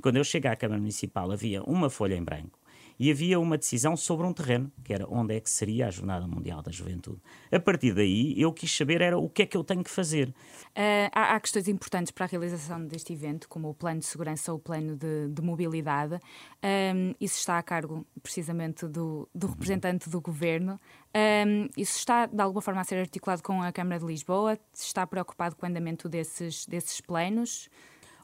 Quando 0.02 0.18
eu 0.18 0.24
cheguei 0.24 0.52
à 0.52 0.56
Câmara 0.56 0.80
Municipal, 0.80 1.32
havia 1.32 1.64
uma 1.64 1.90
folha 1.90 2.16
em 2.16 2.24
branco 2.24 2.60
e 3.00 3.10
havia 3.10 3.40
uma 3.40 3.58
decisão 3.58 3.96
sobre 3.96 4.28
um 4.28 4.34
terreno, 4.34 4.70
que 4.84 4.94
era 4.94 5.08
onde 5.10 5.34
é 5.34 5.40
que 5.40 5.50
seria 5.50 5.88
a 5.88 5.90
Jornada 5.90 6.28
Mundial 6.28 6.62
da 6.62 6.70
Juventude. 6.70 7.22
A 7.50 7.60
partir 7.60 7.94
daí, 7.94 8.34
eu 8.40 8.52
quis 8.52 8.76
saber 8.76 9.02
era 9.02 9.18
o 9.18 9.30
que 9.30 9.44
é 9.44 9.46
que 9.46 9.56
eu 9.56 9.64
tenho 9.64 9.82
que 9.84 9.90
fazer. 9.90 10.28
Uh, 10.30 11.08
há, 11.14 11.36
há, 11.36 11.40
questões 11.40 11.70
importantes 11.70 12.12
para 12.12 12.26
a 12.26 12.28
realização 12.28 12.86
deste 12.86 13.14
evento, 13.14 13.48
como 13.48 13.70
o 13.70 13.74
plano 13.74 14.02
de 14.02 14.06
segurança 14.06 14.52
ou 14.52 14.58
o 14.58 14.62
plano 14.62 14.98
de, 14.98 15.30
de 15.30 15.42
mobilidade. 15.42 16.16
Um, 16.16 16.20
ehm, 16.62 17.14
isso 17.22 17.40
está 17.40 17.58
a 17.58 17.64
cargo, 17.64 18.06
precisamente, 18.22 18.86
do, 18.86 19.30
do 19.34 19.48
representante 19.48 20.10
do 20.10 20.20
governo. 20.20 20.74
Um, 20.74 20.78
ehm, 21.14 21.68
isso 21.78 21.98
está, 21.98 22.26
de 22.26 22.42
alguma 22.42 22.62
forma, 22.62 22.82
a 22.82 22.84
ser 22.84 22.98
articulado 22.98 23.42
com 23.42 23.64
a 23.64 23.72
Câmara 23.72 24.00
de 24.00 24.06
Lisboa? 24.06 24.60
Está 24.74 25.08
preocupado 25.08 25.56
com 25.56 25.66
o 25.66 25.70
andamento 25.70 26.10
desses, 26.10 26.66
desses 26.66 27.00
planos? 27.00 27.70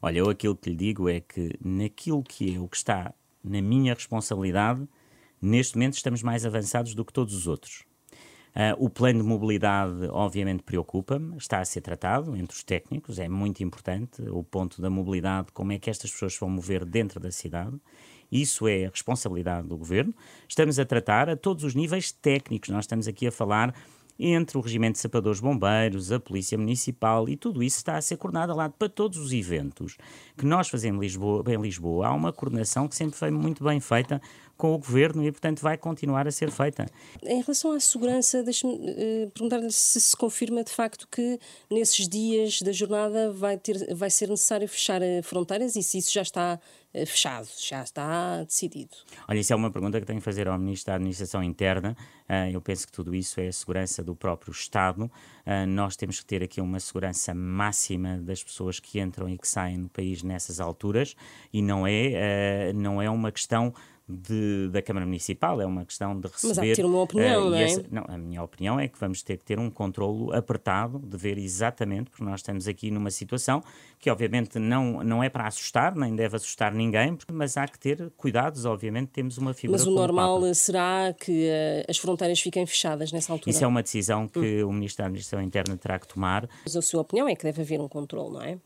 Olha, 0.02 0.20
eu 0.20 0.30
aquilo 0.30 0.56
que 0.56 0.70
lhe 0.70 0.76
digo 0.76 1.08
é 1.08 1.22
que 1.22 1.58
naquilo 1.64 2.22
que 2.22 2.56
é 2.56 2.60
o 2.60 2.68
que 2.68 2.78
está 2.78 3.14
na 3.50 3.62
minha 3.62 3.94
responsabilidade, 3.94 4.88
neste 5.42 5.76
momento 5.76 5.94
estamos 5.94 6.24
mais 6.24 6.46
avançados 6.46 6.96
do 6.96 7.06
que 7.06 7.14
todos 7.14 7.34
os 7.34 7.48
outros. 7.48 7.84
Uh, 8.56 8.86
o 8.86 8.90
plano 8.90 9.22
de 9.22 9.28
mobilidade, 9.28 10.08
obviamente, 10.12 10.64
preocupa-me, 10.64 11.36
está 11.36 11.60
a 11.60 11.66
ser 11.66 11.82
tratado 11.82 12.38
entre 12.38 12.56
os 12.56 12.64
técnicos, 12.64 13.20
é 13.20 13.28
muito 13.28 13.62
importante 13.62 14.22
o 14.30 14.42
ponto 14.44 14.82
da 14.82 14.90
mobilidade, 14.90 15.52
como 15.52 15.74
é 15.74 15.78
que 15.78 15.90
estas 15.90 16.10
pessoas 16.10 16.38
vão 16.38 16.50
mover 16.50 16.86
dentro 16.86 17.20
da 17.20 17.32
cidade. 17.32 17.76
Isso 18.32 18.66
é 18.66 18.86
a 18.86 18.90
responsabilidade 18.90 19.68
do 19.68 19.78
governo. 19.78 20.16
Estamos 20.48 20.80
a 20.80 20.86
tratar 20.86 21.30
a 21.30 21.36
todos 21.36 21.66
os 21.66 21.76
níveis 21.76 22.14
técnicos, 22.14 22.70
nós 22.70 22.86
estamos 22.86 23.10
aqui 23.10 23.28
a 23.28 23.32
falar 23.32 23.76
entre 24.20 24.58
o 24.58 24.62
Regimento 24.62 24.94
de 24.94 25.00
Sapadores 25.00 25.40
Bombeiros, 25.40 26.12
a 26.12 26.20
Polícia 26.20 26.58
Municipal 26.58 27.28
e 27.28 27.36
tudo 27.36 27.62
isso 27.62 27.78
está 27.78 27.98
a 27.98 28.02
ser 28.02 28.18
coordenado 28.18 28.52
ao 28.52 28.58
lado 28.58 28.74
para 28.78 28.90
todos 28.90 29.18
os 29.18 29.34
eventos 29.34 29.98
que 30.38 30.46
nós 30.46 30.68
fazemos 30.68 30.98
em 30.98 31.00
Lisboa, 31.00 31.44
em 31.48 31.62
Lisboa. 31.62 32.08
Há 32.08 32.14
uma 32.14 32.32
coordenação 32.32 32.88
que 32.88 32.96
sempre 32.96 33.18
foi 33.18 33.32
muito 33.32 33.64
bem 33.64 33.80
feita 33.80 34.22
com 34.58 34.74
o 34.74 34.78
Governo 34.78 35.24
e, 35.24 35.32
portanto, 35.32 35.62
vai 35.62 35.78
continuar 35.78 36.28
a 36.28 36.32
ser 36.32 36.50
feita. 36.50 36.86
Em 37.24 37.42
relação 37.42 37.74
à 37.74 37.80
segurança, 37.80 38.42
deixe-me 38.42 38.74
uh, 38.74 39.32
perguntar-lhe 39.32 39.72
se 39.72 40.00
se 40.00 40.16
confirma 40.16 40.64
de 40.64 40.72
facto 40.72 41.08
que 41.12 41.40
nesses 41.70 42.08
dias 42.08 42.62
da 42.62 42.72
jornada 42.72 43.32
vai, 43.32 43.58
ter, 43.58 43.94
vai 43.94 44.10
ser 44.10 44.30
necessário 44.30 44.68
fechar 44.68 45.02
eh, 45.02 45.22
fronteiras 45.22 45.76
e 45.76 45.84
se 45.84 45.98
isso 45.98 46.14
já 46.14 46.22
está 46.22 46.60
fechado, 47.06 47.48
já 47.58 47.82
está 47.82 48.44
decidido. 48.44 48.96
Olha, 49.28 49.40
isso 49.40 49.52
é 49.52 49.56
uma 49.56 49.72
pergunta 49.72 50.00
que 50.00 50.06
tenho 50.06 50.20
que 50.20 50.26
fazer 50.26 50.48
ao 50.48 50.58
Ministro 50.60 50.92
da 50.92 50.96
Administração 50.96 51.44
Interna. 51.44 51.98
Uh, 52.30 52.52
eu 52.54 52.62
penso 52.62 52.86
que 52.86 52.94
tudo 52.94 53.16
isso 53.16 53.40
é 53.40 53.48
a 53.48 53.52
segurança 53.52 54.04
do 54.04 54.16
próprio 54.16 54.52
Estado. 54.52 55.10
nós 55.68 55.96
temos 55.96 56.20
que 56.20 56.26
ter 56.26 56.44
aqui 56.44 56.60
uma 56.60 56.80
segurança 56.80 57.34
máxima 57.34 58.18
das 58.18 58.44
pessoas 58.44 58.80
que 58.80 59.00
entram 59.00 59.30
e 59.30 59.38
que 59.38 59.48
saem 59.48 59.82
do 59.82 59.90
país 59.90 60.24
nessas 60.24 60.60
alturas 60.60 61.16
e 61.54 61.62
não 61.62 61.86
é, 61.86 62.74
não 62.74 63.02
é 63.02 63.10
uma 63.10 63.32
questão 63.32 63.74
de, 64.08 64.70
da 64.72 64.82
Câmara 64.82 65.06
Municipal, 65.06 65.60
é 65.60 65.66
uma 65.66 65.84
questão 65.84 66.20
de 66.20 66.28
receber. 66.28 66.50
Mas 66.50 66.58
há 66.60 66.62
que 66.62 66.76
ter 66.76 66.86
uma 66.86 67.02
opinião, 67.02 67.48
uh, 67.48 67.50
não 67.50 67.58
é? 67.58 67.64
Essa, 67.64 67.84
não, 67.90 68.06
a 68.08 68.18
minha 68.18 68.44
opinião 68.44 68.80
é 68.80 68.88
que 68.88 69.00
vamos 69.00 69.24
ter 69.24 69.38
que 69.38 69.44
ter 69.44 69.60
um 69.60 69.70
controlo 69.70 70.32
apertado 70.32 71.00
de 71.00 71.18
ver 71.18 71.38
exatamente, 71.38 72.12
porque 72.12 72.24
nós 72.24 72.40
estamos 72.42 72.68
aqui 72.68 72.92
numa 72.92 73.10
situação 73.10 73.64
que, 74.00 74.10
obviamente, 74.10 74.60
não, 74.60 75.04
não 75.04 75.24
é 75.24 75.30
para 75.30 75.48
assustar, 75.48 75.96
nem 75.96 76.16
deve 76.16 76.36
assustar 76.36 76.74
ninguém, 76.74 77.18
mas 77.32 77.58
há 77.58 77.68
que 77.68 77.80
ter 77.80 78.12
cuidados, 78.16 78.66
obviamente, 78.66 79.10
temos 79.10 79.38
uma 79.40 79.54
figura. 79.54 79.80
Mas 79.80 79.88
o 79.88 79.92
normal 79.92 80.40
o 80.40 80.54
será 80.54 81.14
que 81.14 81.50
uh, 81.50 81.90
as 81.90 81.98
fronteiras 81.98 82.40
fiquem 82.40 82.66
fechadas 82.66 83.12
nessa 83.12 83.34
altura? 83.34 83.50
Isso 83.50 83.64
é 83.64 83.68
uma 83.68 83.82
decisão 83.82 84.28
que 84.28 84.64
hum. 84.64 84.70
o 84.70 84.74
Ministro 84.74 85.02
da 85.02 85.08
Administração 85.08 85.42
Interna 85.42 85.76
terá 85.78 85.98
que 85.98 86.08
tomar. 86.08 86.48
Mas 86.64 86.76
a 86.76 86.82
sua 86.82 87.02
opinião 87.02 87.28
é 87.28 87.36
que 87.36 87.44
deve 87.44 87.62
haver 87.62 87.82
um 87.82 87.88
controle, 87.88 88.34
não 88.34 88.42
é? 88.42 88.60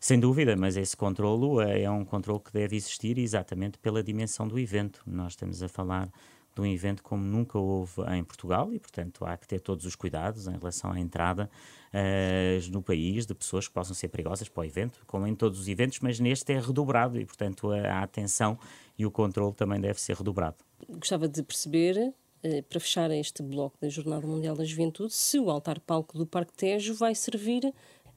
Sem 0.00 0.18
dúvida, 0.18 0.56
mas 0.56 0.76
esse 0.76 0.96
controlo 0.96 1.60
é, 1.60 1.82
é 1.82 1.90
um 1.90 2.04
controle 2.04 2.40
que 2.40 2.52
deve 2.52 2.76
existir 2.76 3.18
exatamente 3.18 3.78
pela 3.78 4.02
dimensão 4.02 4.46
do 4.46 4.58
evento. 4.58 5.02
Nós 5.06 5.32
estamos 5.32 5.62
a 5.62 5.68
falar 5.68 6.10
de 6.54 6.60
um 6.60 6.66
evento 6.66 7.02
como 7.02 7.22
nunca 7.22 7.58
houve 7.58 8.02
em 8.16 8.24
Portugal 8.24 8.72
e, 8.72 8.78
portanto, 8.78 9.24
há 9.24 9.36
que 9.36 9.46
ter 9.46 9.60
todos 9.60 9.84
os 9.84 9.94
cuidados 9.94 10.48
em 10.48 10.58
relação 10.58 10.90
à 10.90 10.98
entrada 10.98 11.48
uh, 11.94 12.72
no 12.72 12.82
país 12.82 13.26
de 13.26 13.34
pessoas 13.34 13.68
que 13.68 13.74
possam 13.74 13.94
ser 13.94 14.08
perigosas 14.08 14.48
para 14.48 14.62
o 14.62 14.64
evento, 14.64 15.02
como 15.06 15.26
em 15.26 15.34
todos 15.34 15.60
os 15.60 15.68
eventos, 15.68 16.00
mas 16.00 16.18
neste 16.18 16.52
é 16.52 16.58
redobrado 16.58 17.20
e, 17.20 17.24
portanto, 17.24 17.70
a, 17.70 18.00
a 18.00 18.02
atenção 18.02 18.58
e 18.98 19.06
o 19.06 19.10
controle 19.10 19.54
também 19.54 19.80
deve 19.80 20.00
ser 20.00 20.16
redobrado. 20.16 20.56
Gostava 20.88 21.28
de 21.28 21.42
perceber 21.42 22.12
eh, 22.42 22.62
para 22.62 22.78
fechar 22.78 23.10
este 23.10 23.42
bloco 23.42 23.76
da 23.80 23.88
Jornada 23.88 24.26
Mundial 24.26 24.54
da 24.54 24.64
Juventude, 24.64 25.12
se 25.12 25.40
o 25.40 25.50
altar 25.50 25.80
palco 25.80 26.16
do 26.16 26.24
Parque 26.24 26.52
Tejo 26.52 26.94
vai 26.94 27.12
servir 27.14 27.72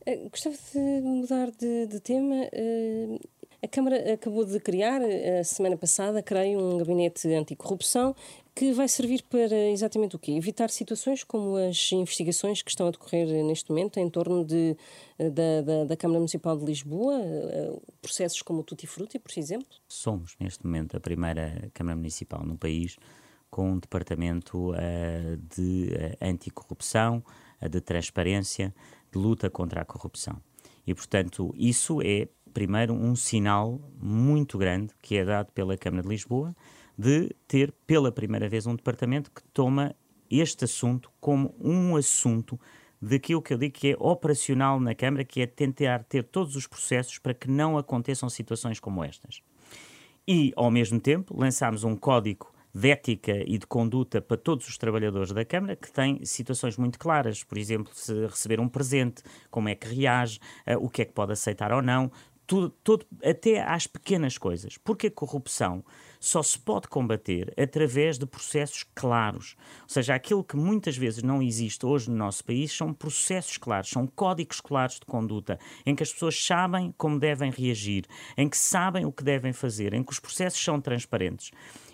Uh, 0.07 0.29
gostava 0.29 0.55
de 0.55 1.01
mudar 1.01 1.51
de, 1.51 1.87
de 1.87 1.99
tema. 1.99 2.35
Uh, 2.53 3.19
a 3.63 3.67
Câmara 3.67 4.13
acabou 4.13 4.43
de 4.43 4.59
criar, 4.59 5.03
eh, 5.03 5.39
a 5.39 5.43
semana 5.43 5.77
passada, 5.77 6.23
creio, 6.23 6.59
um 6.59 6.79
gabinete 6.79 7.27
anticorrupção 7.27 8.15
que 8.55 8.73
vai 8.73 8.87
servir 8.87 9.21
para 9.29 9.55
exatamente 9.69 10.15
o 10.15 10.19
quê? 10.19 10.31
Evitar 10.31 10.71
situações 10.71 11.23
como 11.23 11.57
as 11.57 11.91
investigações 11.91 12.63
que 12.63 12.71
estão 12.71 12.87
a 12.87 12.91
decorrer 12.91 13.27
neste 13.43 13.69
momento 13.69 13.99
em 13.99 14.09
torno 14.09 14.43
de, 14.43 14.75
da, 15.19 15.61
da, 15.61 15.83
da 15.83 15.95
Câmara 15.95 16.17
Municipal 16.17 16.57
de 16.57 16.65
Lisboa, 16.65 17.21
processos 18.01 18.41
como 18.41 18.61
o 18.61 18.63
Tutti 18.63 18.87
Frutti, 18.87 19.19
por 19.19 19.31
exemplo? 19.37 19.67
Somos, 19.87 20.35
neste 20.39 20.65
momento, 20.65 20.97
a 20.97 20.99
primeira 20.99 21.69
Câmara 21.71 21.95
Municipal 21.95 22.43
no 22.43 22.57
país 22.57 22.97
com 23.51 23.73
um 23.73 23.79
departamento 23.79 24.71
uh, 24.71 24.75
de 25.53 25.89
uh, 25.91 26.25
anticorrupção, 26.25 27.21
uh, 27.61 27.67
de 27.67 27.81
transparência, 27.81 28.73
de 29.11 29.19
luta 29.19 29.49
contra 29.49 29.81
a 29.81 29.85
corrupção. 29.85 30.41
E, 30.85 30.93
portanto, 30.93 31.53
isso 31.57 32.01
é, 32.01 32.27
primeiro, 32.53 32.93
um 32.93 33.15
sinal 33.15 33.79
muito 34.01 34.57
grande 34.57 34.93
que 35.01 35.17
é 35.17 35.25
dado 35.25 35.51
pela 35.51 35.77
Câmara 35.77 36.03
de 36.03 36.09
Lisboa 36.09 36.55
de 36.97 37.29
ter, 37.47 37.73
pela 37.85 38.11
primeira 38.11 38.47
vez, 38.47 38.65
um 38.65 38.75
departamento 38.75 39.31
que 39.31 39.41
toma 39.53 39.95
este 40.29 40.65
assunto 40.65 41.11
como 41.19 41.53
um 41.59 41.95
assunto 41.95 42.59
daquilo 43.01 43.41
que 43.41 43.53
eu 43.53 43.57
digo 43.57 43.73
que 43.73 43.91
é 43.91 43.95
operacional 43.99 44.79
na 44.79 44.93
Câmara, 44.93 45.23
que 45.23 45.41
é 45.41 45.47
tentar 45.47 46.03
ter 46.03 46.23
todos 46.23 46.55
os 46.55 46.67
processos 46.67 47.17
para 47.17 47.33
que 47.33 47.49
não 47.49 47.77
aconteçam 47.77 48.29
situações 48.29 48.79
como 48.79 49.03
estas. 49.03 49.41
E, 50.27 50.53
ao 50.55 50.69
mesmo 50.69 50.99
tempo, 50.99 51.35
lançámos 51.35 51.83
um 51.83 51.95
código 51.95 52.50
de 52.73 52.89
ética 52.89 53.43
e 53.45 53.57
de 53.57 53.67
conduta 53.67 54.21
para 54.21 54.37
todos 54.37 54.67
os 54.67 54.77
trabalhadores 54.77 55.31
da 55.31 55.43
Câmara, 55.43 55.75
que 55.75 55.91
têm 55.91 56.23
situações 56.25 56.77
muito 56.77 56.97
claras. 56.97 57.43
Por 57.43 57.57
exemplo, 57.57 57.91
se 57.93 58.13
receber 58.25 58.59
um 58.59 58.67
presente, 58.67 59.23
como 59.49 59.69
é 59.69 59.75
que 59.75 59.87
reage, 59.87 60.39
uh, 60.67 60.83
o 60.83 60.89
que 60.89 61.01
é 61.01 61.05
que 61.05 61.13
pode 61.13 61.33
aceitar 61.33 61.71
ou 61.71 61.81
não, 61.81 62.11
tudo, 62.47 62.69
tudo, 62.83 63.05
até 63.23 63.61
às 63.61 63.87
pequenas 63.87 64.37
coisas. 64.37 64.77
Porque 64.77 65.07
a 65.07 65.11
corrupção 65.11 65.83
só 66.21 66.43
se 66.43 66.57
pode 66.57 66.87
combater 66.87 67.51
através 67.57 68.19
de 68.19 68.27
processos 68.27 68.85
claros. 68.93 69.55
Ou 69.81 69.89
seja, 69.89 70.13
aquilo 70.13 70.43
que 70.43 70.55
muitas 70.55 70.95
vezes 70.95 71.23
não 71.23 71.41
existe 71.41 71.83
hoje 71.83 72.11
no 72.11 72.15
nosso 72.15 72.45
país 72.45 72.71
são 72.71 72.93
processos 72.93 73.57
claros, 73.57 73.89
são 73.89 74.05
códigos 74.05 74.61
claros 74.61 74.99
de 74.99 75.05
conduta, 75.07 75.57
em 75.83 75.95
que 75.95 76.03
as 76.03 76.13
pessoas 76.13 76.41
sabem 76.41 76.93
como 76.95 77.19
devem 77.19 77.49
reagir, 77.49 78.05
em 78.37 78.47
que 78.47 78.55
sabem 78.55 79.03
o 79.03 79.11
que 79.11 79.23
devem 79.23 79.51
fazer, 79.51 79.95
em 79.95 80.03
que 80.03 80.11
os 80.11 80.19
processos 80.19 80.63
são 80.63 80.79
transparentes. 80.79 81.49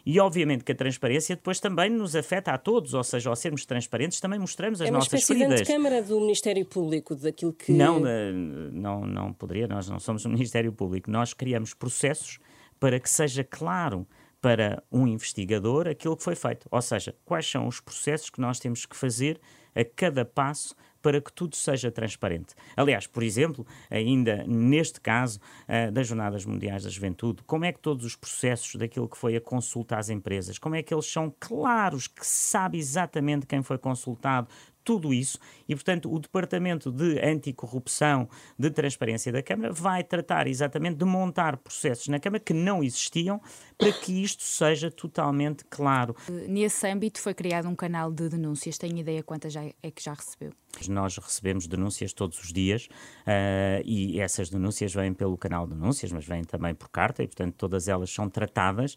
E 0.05 0.19
obviamente 0.19 0.63
que 0.63 0.73
a 0.73 0.75
transparência 0.75 1.35
depois 1.35 1.59
também 1.61 1.89
nos 1.89 2.13
afeta 2.13 2.51
a 2.51 2.57
todos, 2.57 2.93
ou 2.93 3.03
seja, 3.03 3.29
ao 3.29 3.35
sermos 3.35 3.65
transparentes 3.65 4.19
também 4.19 4.39
mostramos 4.39 4.81
as 4.81 4.89
é 4.89 4.91
nossas 4.91 5.23
feridas. 5.23 5.61
É 5.61 5.65
Câmara 5.65 6.01
do 6.01 6.19
Ministério 6.19 6.65
Público, 6.65 7.15
daquilo 7.15 7.53
que... 7.53 7.71
Não, 7.71 7.99
não, 7.99 9.05
não 9.05 9.33
poderia, 9.33 9.67
nós 9.67 9.87
não 9.87 9.99
somos 9.99 10.25
o 10.25 10.29
Ministério 10.29 10.73
Público, 10.73 11.09
nós 11.09 11.33
criamos 11.33 11.73
processos 11.73 12.39
para 12.79 12.99
que 12.99 13.09
seja 13.09 13.43
claro 13.43 14.07
para 14.47 14.81
um 14.89 15.05
investigador 15.05 15.89
aquilo 15.89 16.15
que 16.15 16.23
foi 16.23 16.33
feito. 16.33 16.69
Ou 16.71 16.81
seja, 16.81 17.13
quais 17.25 17.45
são 17.45 17.67
os 17.67 17.81
processos 17.81 18.29
que 18.29 18.39
nós 18.39 18.59
temos 18.59 18.85
que 18.85 18.95
fazer 18.95 19.41
a 19.75 19.83
cada 19.83 20.23
passo 20.23 20.73
para 21.01 21.19
que 21.19 21.33
tudo 21.33 21.53
seja 21.57 21.91
transparente. 21.91 22.55
Aliás, 22.75 23.05
por 23.05 23.23
exemplo, 23.23 23.67
ainda 23.91 24.45
neste 24.47 25.01
caso 25.01 25.37
uh, 25.67 25.91
das 25.91 26.07
Jornadas 26.07 26.45
Mundiais 26.45 26.83
da 26.83 26.89
Juventude, 26.89 27.43
como 27.45 27.65
é 27.65 27.73
que 27.73 27.79
todos 27.79 28.05
os 28.05 28.15
processos 28.15 28.75
daquilo 28.75 29.09
que 29.09 29.17
foi 29.17 29.35
a 29.35 29.41
consulta 29.41 29.97
às 29.97 30.09
empresas, 30.09 30.57
como 30.57 30.75
é 30.75 30.81
que 30.81 30.93
eles 30.93 31.05
são 31.05 31.33
claros, 31.37 32.07
que 32.07 32.25
se 32.25 32.49
sabe 32.49 32.77
exatamente 32.77 33.45
quem 33.45 33.61
foi 33.61 33.77
consultado, 33.77 34.47
tudo 34.87 35.13
isso 35.13 35.37
e, 35.67 35.75
portanto, 35.75 36.09
o 36.09 36.17
Departamento 36.17 36.89
de 36.89 37.19
Anticorrupção 37.19 38.29
de 38.57 38.71
Transparência 38.71 39.33
da 39.33 39.43
Câmara 39.43 39.73
vai 39.73 40.01
tratar 40.01 40.47
exatamente 40.47 40.95
de 40.95 41.03
montar 41.03 41.57
processos 41.57 42.07
na 42.07 42.21
Câmara 42.21 42.39
que 42.39 42.53
não 42.53 42.81
existiam 42.81 43.41
para 43.77 43.91
que 43.91 44.23
isto 44.23 44.43
seja 44.43 44.89
totalmente 44.89 45.65
claro. 45.65 46.15
Nesse 46.47 46.87
âmbito 46.87 47.19
foi 47.19 47.33
criado 47.33 47.67
um 47.67 47.75
canal 47.75 48.09
de 48.09 48.29
denúncias. 48.29 48.77
Tem 48.77 48.97
ideia 48.97 49.21
quantas 49.21 49.51
já 49.51 49.61
é 49.83 49.91
que 49.91 50.01
já 50.01 50.13
recebeu? 50.13 50.53
Nós 50.87 51.17
recebemos 51.17 51.67
denúncias 51.67 52.13
todos 52.13 52.39
os 52.41 52.53
dias 52.53 52.85
uh, 52.85 53.83
e 53.83 54.21
essas 54.21 54.49
denúncias 54.49 54.93
vêm 54.93 55.13
pelo 55.13 55.37
canal 55.37 55.67
de 55.67 55.73
denúncias, 55.73 56.13
mas 56.13 56.25
vêm 56.25 56.45
também 56.45 56.73
por 56.73 56.87
carta 56.87 57.21
e, 57.21 57.27
portanto, 57.27 57.55
todas 57.55 57.89
elas 57.89 58.09
são 58.09 58.29
tratadas 58.29 58.95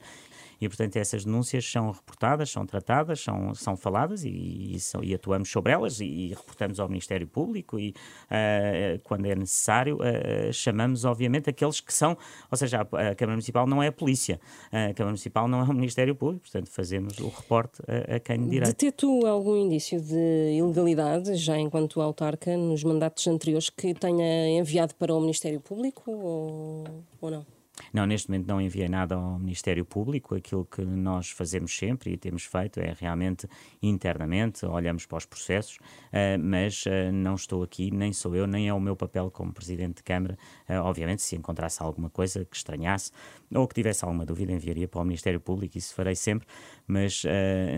e, 0.60 0.68
portanto, 0.68 0.96
essas 0.96 1.24
denúncias 1.24 1.64
são 1.64 1.90
reportadas, 1.90 2.50
são 2.50 2.66
tratadas, 2.66 3.20
são, 3.20 3.54
são 3.54 3.76
faladas 3.76 4.24
e, 4.24 4.74
e, 4.74 4.80
são, 4.80 5.02
e 5.02 5.14
atuamos 5.14 5.50
sobre 5.50 5.72
elas 5.72 6.00
e, 6.00 6.04
e, 6.04 6.28
reportamos 6.28 6.78
ao 6.78 6.88
Ministério 6.88 7.26
Público 7.26 7.78
e, 7.78 7.90
uh, 7.90 9.00
quando 9.02 9.26
é 9.26 9.34
necessário, 9.34 9.96
uh, 9.96 10.52
chamamos, 10.52 11.04
obviamente, 11.04 11.48
aqueles 11.48 11.80
que 11.80 11.94
são, 11.94 12.16
ou 12.50 12.58
seja, 12.58 12.78
a, 12.78 12.82
a, 12.82 13.14
Câmara 13.14 13.32
Municipal 13.32 13.66
não 13.66 13.82
é 13.82 13.88
a 13.88 13.92
polícia, 13.92 14.38
a 14.66 14.92
Câmara 14.92 15.12
Municipal 15.12 15.48
não 15.48 15.60
é 15.60 15.64
o 15.64 15.72
Ministério 15.72 16.14
Público, 16.14 16.42
portanto, 16.42 16.68
fazemos 16.70 17.18
o 17.18 17.28
reporte 17.28 17.80
a, 17.88 18.16
a 18.16 18.20
quem 18.20 18.38
de 18.38 18.50
direito. 18.50 18.68
Detectou 18.68 19.26
algum 19.26 19.56
indício 19.56 20.00
de 20.00 20.56
ilegalidade, 20.58 21.34
já 21.36 21.58
enquanto 21.58 22.00
autarca, 22.00 22.56
nos 22.56 22.84
mandatos 22.84 23.26
anteriores 23.26 23.70
que 23.70 23.94
tenha 23.94 24.58
enviado 24.58 24.94
para 24.94 25.14
o 25.14 25.20
Ministério 25.20 25.60
Público 25.60 26.10
ou, 26.10 26.84
ou 27.20 27.30
não? 27.30 27.59
Não, 27.92 28.06
neste 28.06 28.28
momento 28.28 28.46
não 28.46 28.60
enviei 28.60 28.88
nada 28.88 29.14
ao 29.14 29.38
Ministério 29.38 29.84
Público. 29.84 30.34
Aquilo 30.34 30.64
que 30.64 30.82
nós 30.82 31.30
fazemos 31.30 31.76
sempre 31.76 32.12
e 32.12 32.16
temos 32.16 32.44
feito 32.44 32.80
é 32.80 32.94
realmente 32.98 33.48
internamente, 33.82 34.64
olhamos 34.66 35.06
para 35.06 35.18
os 35.18 35.26
processos, 35.26 35.76
uh, 35.76 36.38
mas 36.38 36.84
uh, 36.86 37.12
não 37.12 37.34
estou 37.34 37.62
aqui, 37.62 37.90
nem 37.90 38.12
sou 38.12 38.34
eu, 38.34 38.46
nem 38.46 38.68
é 38.68 38.74
o 38.74 38.80
meu 38.80 38.96
papel 38.96 39.30
como 39.30 39.52
Presidente 39.52 39.96
de 39.96 40.02
Câmara. 40.02 40.38
Uh, 40.68 40.74
obviamente, 40.82 41.22
se 41.22 41.36
encontrasse 41.36 41.82
alguma 41.82 42.10
coisa 42.10 42.44
que 42.44 42.56
estranhasse 42.56 43.10
ou 43.54 43.66
que 43.66 43.74
tivesse 43.74 44.04
alguma 44.04 44.24
dúvida, 44.24 44.52
enviaria 44.52 44.86
para 44.86 45.00
o 45.00 45.04
Ministério 45.04 45.40
Público, 45.40 45.76
isso 45.76 45.94
farei 45.94 46.14
sempre, 46.14 46.46
mas 46.90 47.22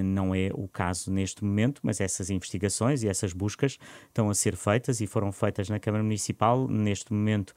não 0.04 0.34
é 0.34 0.50
o 0.54 0.66
caso 0.66 1.12
neste 1.12 1.44
momento. 1.44 1.80
Mas 1.82 2.00
essas 2.00 2.30
investigações 2.30 3.02
e 3.02 3.08
essas 3.08 3.32
buscas 3.32 3.78
estão 4.08 4.30
a 4.30 4.34
ser 4.34 4.56
feitas 4.56 5.00
e 5.00 5.06
foram 5.06 5.30
feitas 5.32 5.68
na 5.68 5.78
Câmara 5.78 6.02
Municipal. 6.02 6.66
Neste 6.68 7.12
momento 7.12 7.54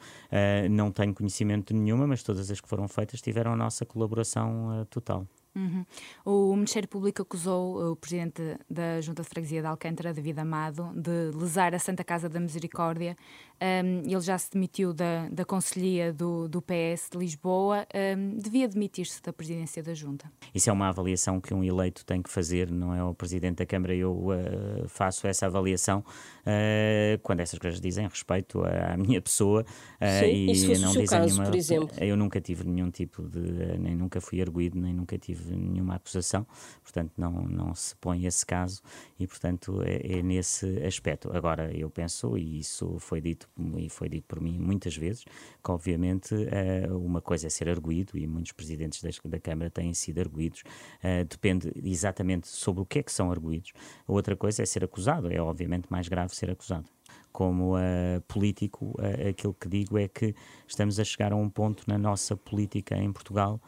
não 0.69 0.91
tenho 0.91 1.13
conhecimento 1.13 1.73
nenhuma, 1.73 2.07
mas 2.07 2.23
todas 2.23 2.51
as 2.51 2.59
que 2.59 2.67
foram 2.67 2.87
feitas 2.87 3.21
tiveram 3.21 3.53
a 3.53 3.55
nossa 3.55 3.85
colaboração 3.85 4.81
uh, 4.81 4.85
total. 4.85 5.27
Uhum. 5.55 5.85
O 6.25 6.55
Ministério 6.55 6.87
Público 6.89 7.21
acusou 7.21 7.77
uh, 7.77 7.91
o 7.91 7.95
presidente 7.95 8.41
da 8.69 8.99
Junta 8.99 9.23
de 9.23 9.29
Freguesia 9.29 9.61
de 9.61 9.67
Alcântara, 9.67 10.13
David 10.13 10.39
Amado, 10.39 10.91
de 10.93 11.31
lesar 11.37 11.73
a 11.73 11.79
Santa 11.79 12.03
Casa 12.03 12.27
da 12.27 12.39
Misericórdia. 12.39 13.15
Um, 13.61 14.01
ele 14.01 14.19
já 14.19 14.37
se 14.37 14.51
demitiu 14.51 14.93
da, 14.93 15.29
da 15.29 15.45
Conselhia 15.45 16.11
do, 16.11 16.49
do 16.49 16.61
PS 16.61 17.09
de 17.09 17.17
Lisboa. 17.17 17.87
Um, 18.17 18.37
devia 18.37 18.67
demitir-se 18.67 19.21
da 19.23 19.31
presidência 19.31 19.81
da 19.81 19.93
Junta. 19.93 20.29
Isso 20.53 20.69
é 20.69 20.73
uma 20.73 20.89
avaliação 20.89 21.39
que 21.39 21.53
um 21.53 21.63
eleito 21.63 22.05
tem 22.05 22.21
que 22.21 22.29
fazer, 22.29 22.69
não 22.69 22.93
é 22.93 23.01
o 23.01 23.13
presidente 23.13 23.57
da 23.57 23.65
Câmara. 23.65 23.95
Eu 23.95 24.11
uh, 24.11 24.89
faço 24.89 25.25
essa 25.25 25.45
avaliação 25.45 25.99
uh, 25.99 27.17
quando 27.23 27.39
essas 27.39 27.57
coisas 27.57 27.79
dizem 27.79 28.05
respeito 28.05 28.61
à, 28.61 28.97
minha 28.97 29.21
pessoa 29.21 29.61
uh, 29.61 30.19
Sim, 30.19 30.25
e 30.25 30.77
não 30.79 30.91
dizem 30.91 31.05
caso, 31.05 31.25
nenhuma. 31.25 31.43
Por 31.45 31.55
exemplo. 31.55 31.89
Eu 31.97 32.17
nunca 32.17 32.41
tive 32.41 32.65
nenhum 32.65 32.91
tipo 32.91 33.23
de. 33.23 33.77
nem 33.79 33.95
nunca 33.95 34.19
fui 34.19 34.41
arguído, 34.41 34.77
nem 34.77 34.93
nunca 34.93 35.17
tive 35.17 35.44
nenhuma 35.51 35.95
acusação, 35.95 36.45
portanto 36.81 37.13
não, 37.17 37.31
não 37.43 37.75
se 37.75 37.95
põe 37.97 38.25
esse 38.25 38.45
caso 38.45 38.81
e, 39.19 39.27
portanto, 39.27 39.81
é, 39.83 40.19
é 40.19 40.21
nesse 40.23 40.83
aspecto. 40.83 41.35
Agora, 41.35 41.75
eu 41.75 41.89
penso, 41.89 42.37
e 42.37 42.59
isso 42.59 42.97
foi 42.99 43.21
dito 43.21 43.49
e 43.77 43.89
foi 43.89 44.09
dito 44.09 44.25
por 44.27 44.41
mim 44.41 44.57
muitas 44.59 44.95
vezes, 44.95 45.23
que 45.23 45.71
obviamente 45.71 46.33
uh, 46.33 46.97
uma 46.97 47.21
coisa 47.21 47.47
é 47.47 47.49
ser 47.49 47.69
arguído 47.69 48.17
e 48.17 48.27
muitos 48.27 48.51
presidentes 48.51 49.01
da, 49.23 49.39
Câmara 49.39 49.69
têm 49.69 49.93
sido 49.93 50.19
arguídos, 50.19 50.63
uh, 51.03 51.25
depende 51.25 51.71
exatamente 51.83 52.47
sobre 52.47 52.81
o 52.81 52.85
que 52.85 52.99
é 52.99 53.03
que 53.03 53.11
são 53.11 53.31
arguídos. 53.31 53.73
Outra 54.07 54.35
coisa 54.35 54.63
é 54.63 54.65
ser 54.65 54.83
acusado, 54.83 55.31
é 55.31 55.41
obviamente 55.41 55.87
mais 55.89 56.07
grave 56.07 56.35
ser 56.35 56.49
acusado 56.49 56.89
como 57.31 57.75
uh, 57.75 58.21
político, 58.29 58.95
uh, 58.97 59.29
aquilo 59.29 59.53
que 59.53 59.67
digo 59.67 59.97
é 59.97 60.07
que 60.07 60.33
estamos 60.65 61.01
a 61.01 61.03
chegar 61.03 61.33
a 61.33 61.35
um 61.35 61.49
ponto 61.49 61.83
na 61.85 61.97
nossa 61.97 62.37
política 62.37 62.95
em 62.95 63.11
Portugal 63.11 63.59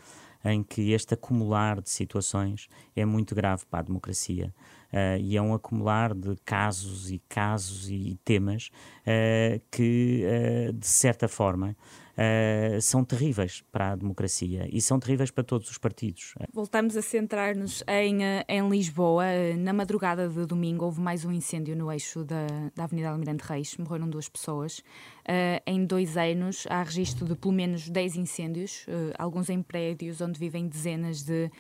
em 0.54 0.64
que 0.64 0.92
este 0.92 1.14
acumular 1.14 1.82
de 1.82 1.90
situações 1.90 2.68
é 2.96 3.06
muito 3.06 3.36
grave 3.36 3.66
para 3.70 3.80
a 3.80 3.84
democracia. 3.84 4.54
Uh, 4.92 5.20
e 5.20 5.36
é 5.36 5.42
um 5.42 5.54
acumular 5.54 6.14
de 6.14 6.38
casos 6.46 7.12
e 7.12 7.22
casos 7.28 7.90
e 7.90 8.18
temas 8.24 8.72
uh, 9.02 9.62
que, 9.70 10.24
uh, 10.26 10.72
de 10.72 10.88
certa 10.88 11.28
forma, 11.28 11.76
uh, 12.18 12.82
são 12.82 13.04
terríveis 13.04 13.64
para 13.72 13.92
a 13.92 13.96
democracia 13.96 14.68
e 14.72 14.82
são 14.82 15.00
terríveis 15.00 15.32
para 15.32 15.44
todos 15.44 15.70
os 15.70 15.78
partidos. 15.78 16.34
Voltamos 16.54 16.98
a 16.98 17.02
centrar-nos 17.02 17.84
em, 17.88 18.24
eh, 18.24 18.46
em 18.48 18.68
Lisboa. 18.68 19.26
Na 19.58 19.72
madrugada 19.72 20.28
de 20.28 20.46
domingo 20.46 20.86
houve 20.86 21.00
mais 21.00 21.24
um 21.24 21.32
incêndio 21.32 21.76
no 21.76 21.92
eixo 21.92 22.24
da, 22.24 22.48
da 22.76 22.86
Avenida 22.86 23.10
Almirante 23.10 23.44
Reis. 23.44 23.78
Morreram 23.78 24.10
duas 24.10 24.28
pessoas. 24.28 24.80
Uh, 24.80 25.62
em 25.66 25.86
dois 25.86 26.18
anos 26.18 26.66
há 26.70 26.82
registro 26.82 27.26
de 27.26 27.36
pelo 27.36 27.54
menos 27.54 27.90
10 27.90 28.16
incêndios, 28.16 28.86
uh, 28.88 29.14
alguns 29.20 29.50
em 29.50 29.62
prédios 29.62 30.22
onde 30.22 30.40
vivem 30.40 30.68
dezenas 30.68 31.22
de, 31.22 31.52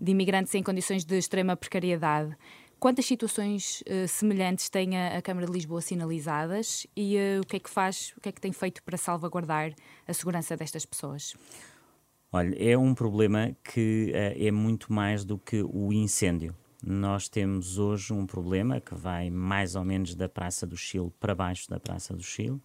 de 0.00 0.12
imigrantes 0.12 0.54
em 0.54 0.62
condições 0.62 1.04
de 1.04 1.18
extrema 1.18 1.56
precariedade. 1.56 2.36
Quantas 2.78 3.06
situações 3.06 3.82
uh, 3.82 4.06
semelhantes 4.06 4.68
tem 4.68 4.98
a, 4.98 5.16
a, 5.16 5.22
Câmara 5.22 5.46
de 5.46 5.52
Lisboa 5.52 5.80
sinalizadas 5.80 6.86
e 6.94 7.16
uh, 7.16 7.40
o 7.40 7.46
que 7.46 7.56
é 7.56 7.58
que 7.58 7.70
faz, 7.70 8.12
o 8.18 8.20
que 8.20 8.28
é 8.28 8.32
que 8.32 8.40
tem 8.40 8.52
feito 8.52 8.82
para 8.82 8.98
salvaguardar 8.98 9.72
a 10.06 10.12
segurança 10.12 10.56
destas 10.56 10.84
pessoas? 10.84 11.34
Olha, 12.30 12.54
é 12.58 12.76
um 12.76 12.94
problema 12.94 13.56
que 13.64 14.12
uh, 14.12 14.46
é 14.46 14.50
muito 14.50 14.92
mais 14.92 15.24
do 15.24 15.38
que 15.38 15.62
o 15.62 15.90
incêndio. 15.90 16.54
Nós 16.84 17.30
temos 17.30 17.78
hoje 17.78 18.12
um 18.12 18.26
problema 18.26 18.78
que 18.78 18.94
vai 18.94 19.30
mais 19.30 19.74
ou 19.74 19.82
menos 19.82 20.14
da 20.14 20.28
Praça 20.28 20.66
do 20.66 20.76
Chile 20.76 21.10
para 21.18 21.34
baixo 21.34 21.70
da 21.70 21.80
Praça 21.80 22.14
do 22.14 22.22
Chile 22.22 22.60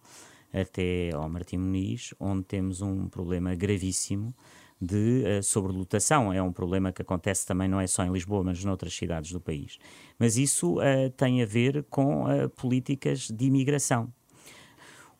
até 0.52 1.10
ao 1.14 1.26
Martim 1.30 1.56
Muniz, 1.56 2.12
onde 2.20 2.44
temos 2.44 2.82
um 2.82 3.08
problema 3.08 3.54
gravíssimo 3.54 4.34
de 4.82 5.22
uh, 5.24 5.42
sobrelotação. 5.44 6.32
É 6.32 6.42
um 6.42 6.52
problema 6.52 6.90
que 6.92 7.00
acontece 7.00 7.46
também 7.46 7.68
não 7.68 7.80
é 7.80 7.86
só 7.86 8.04
em 8.04 8.12
Lisboa, 8.12 8.42
mas 8.42 8.64
noutras 8.64 8.92
cidades 8.92 9.30
do 9.30 9.40
país. 9.40 9.78
Mas 10.18 10.36
isso 10.36 10.78
uh, 10.78 11.08
tem 11.16 11.40
a 11.40 11.46
ver 11.46 11.84
com 11.84 12.24
uh, 12.24 12.48
políticas 12.48 13.30
de 13.30 13.44
imigração. 13.44 14.12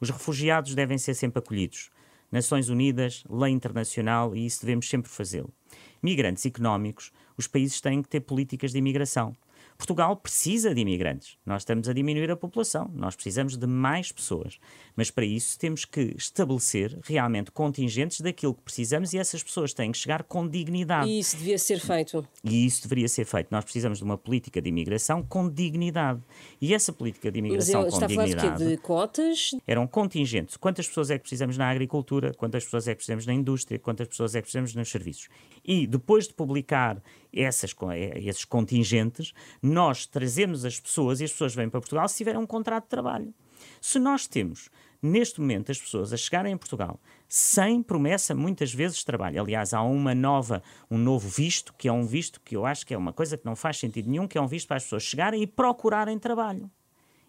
Os 0.01 0.11
refugiados 0.11 0.75
devem 0.75 0.99
ser 0.99 1.15
sempre 1.15 1.39
acolhidos. 1.39 1.91
Nações 2.31 2.69
Unidas, 2.69 3.23
lei 3.31 3.53
internacional, 3.53 4.35
e 4.35 4.47
isso 4.47 4.63
devemos 4.63 4.89
sempre 4.89 5.09
fazê-lo. 5.09 5.53
Migrantes 6.03 6.45
económicos, 6.45 7.13
os 7.37 7.47
países 7.47 7.81
têm 7.81 8.03
que 8.03 8.09
ter 8.09 8.21
políticas 8.21 8.73
de 8.73 8.79
imigração 8.79 9.37
Portugal 9.83 10.17
precisa 10.17 10.73
de 10.73 10.81
imigrantes. 10.81 11.37
Nós 11.45 11.63
estamos 11.63 11.89
a 11.89 11.93
diminuir 11.93 12.31
a 12.31 12.37
população. 12.37 12.89
Nós 12.95 13.17
precisamos 13.17 13.57
de 13.57 13.67
mais 13.67 14.13
pessoas. 14.13 14.61
Mas 14.97 15.11
para 15.11 15.25
isso 15.25 15.59
temos 15.59 15.85
que 15.85 16.15
estabelecer 16.17 16.99
realmente 17.05 17.51
contingentes 17.51 18.21
daquilo 18.21 18.55
que 18.55 18.63
precisamos 18.63 19.13
e 19.13 19.19
essas 19.19 19.43
pessoas 19.43 19.73
têm 19.73 19.93
que 19.93 19.99
chegar 19.99 20.23
com 20.23 20.47
dignidade. 20.47 21.09
E 21.09 21.19
isso 21.19 21.37
devia 21.37 21.59
ser 21.59 21.81
feito. 21.81 22.27
E 22.45 22.67
isso 22.67 22.83
deveria 22.83 23.09
ser 23.09 23.25
feito. 23.25 23.49
Nós 23.51 23.65
precisamos 23.65 23.99
de 23.99 24.05
uma 24.05 24.19
política 24.19 24.61
de 24.61 24.69
imigração 24.69 25.23
com 25.23 25.49
dignidade. 25.49 26.21
E 26.61 26.75
essa 26.75 26.93
política 26.93 27.31
de 27.31 27.39
imigração 27.39 27.83
com 27.83 27.89
está 27.89 28.07
dignidade. 28.07 28.37
A 28.37 28.43
falar 28.43 28.57
de, 28.57 28.69
de 28.69 28.77
cotas? 28.77 29.51
Eram 29.67 29.87
contingentes. 29.87 30.57
Quantas 30.57 30.87
pessoas 30.87 31.11
é 31.11 31.17
que 31.17 31.23
precisamos 31.23 31.57
na 31.57 31.69
agricultura? 31.69 32.33
Quantas 32.35 32.65
pessoas 32.65 32.89
é 32.89 32.93
que 32.93 32.97
precisamos 32.97 33.27
na 33.27 33.33
indústria? 33.33 33.79
Quantas 33.79 34.09
pessoas 34.09 34.35
é 34.35 34.39
que 34.39 34.45
precisamos 34.45 34.75
nos 34.75 34.91
serviços? 34.91 35.29
E 35.65 35.87
depois 35.87 36.27
de 36.27 36.35
publicar 36.35 37.03
essas, 37.33 37.75
eh, 37.93 38.21
esses 38.25 38.45
contingentes, 38.45 39.33
nós 39.63 40.07
trazemos 40.07 40.65
as 40.65 40.79
pessoas 40.79 41.21
e 41.21 41.25
as 41.25 41.33
pessoas 41.33 41.55
vêm 41.55 41.69
para 41.69 41.81
Portugal 41.81 42.09
se 42.09 42.17
tiverem 42.17 42.41
um 42.41 42.47
contrato 42.47 42.85
de 42.85 42.91
trabalho. 42.91 43.33
Se 43.81 43.99
nós 43.99 44.27
temos 44.27 44.69
neste 45.03 45.41
momento 45.41 45.73
as 45.73 45.81
pessoas 45.81 46.13
a 46.13 46.17
chegarem 46.17 46.53
em 46.53 46.57
Portugal 46.57 47.01
sem 47.29 47.83
promessa 47.83 48.35
muitas 48.35 48.73
vezes 48.73 48.99
de 48.99 49.05
trabalho. 49.05 49.41
Aliás, 49.41 49.75
há 49.75 49.83
uma 49.83 50.15
nova, 50.15 50.63
um 50.91 50.99
novo 50.99 51.29
visto, 51.29 51.75
que 51.77 51.89
é 51.89 51.93
um 51.93 52.05
visto 52.05 52.41
que 52.41 52.55
eu 52.55 52.65
acho 52.65 52.87
que 52.87 52.95
é 52.95 52.99
uma 52.99 53.13
coisa 53.13 53.37
que 53.37 53.45
não 53.45 53.57
faz 53.57 53.79
sentido 53.79 54.09
nenhum, 54.09 54.29
que 54.29 54.39
é 54.39 54.41
um 54.41 54.47
visto 54.47 54.69
para 54.69 54.77
as 54.77 54.85
pessoas 54.85 55.03
chegarem 55.03 55.43
e 55.43 55.47
procurarem 55.47 56.19
trabalho. 56.19 56.71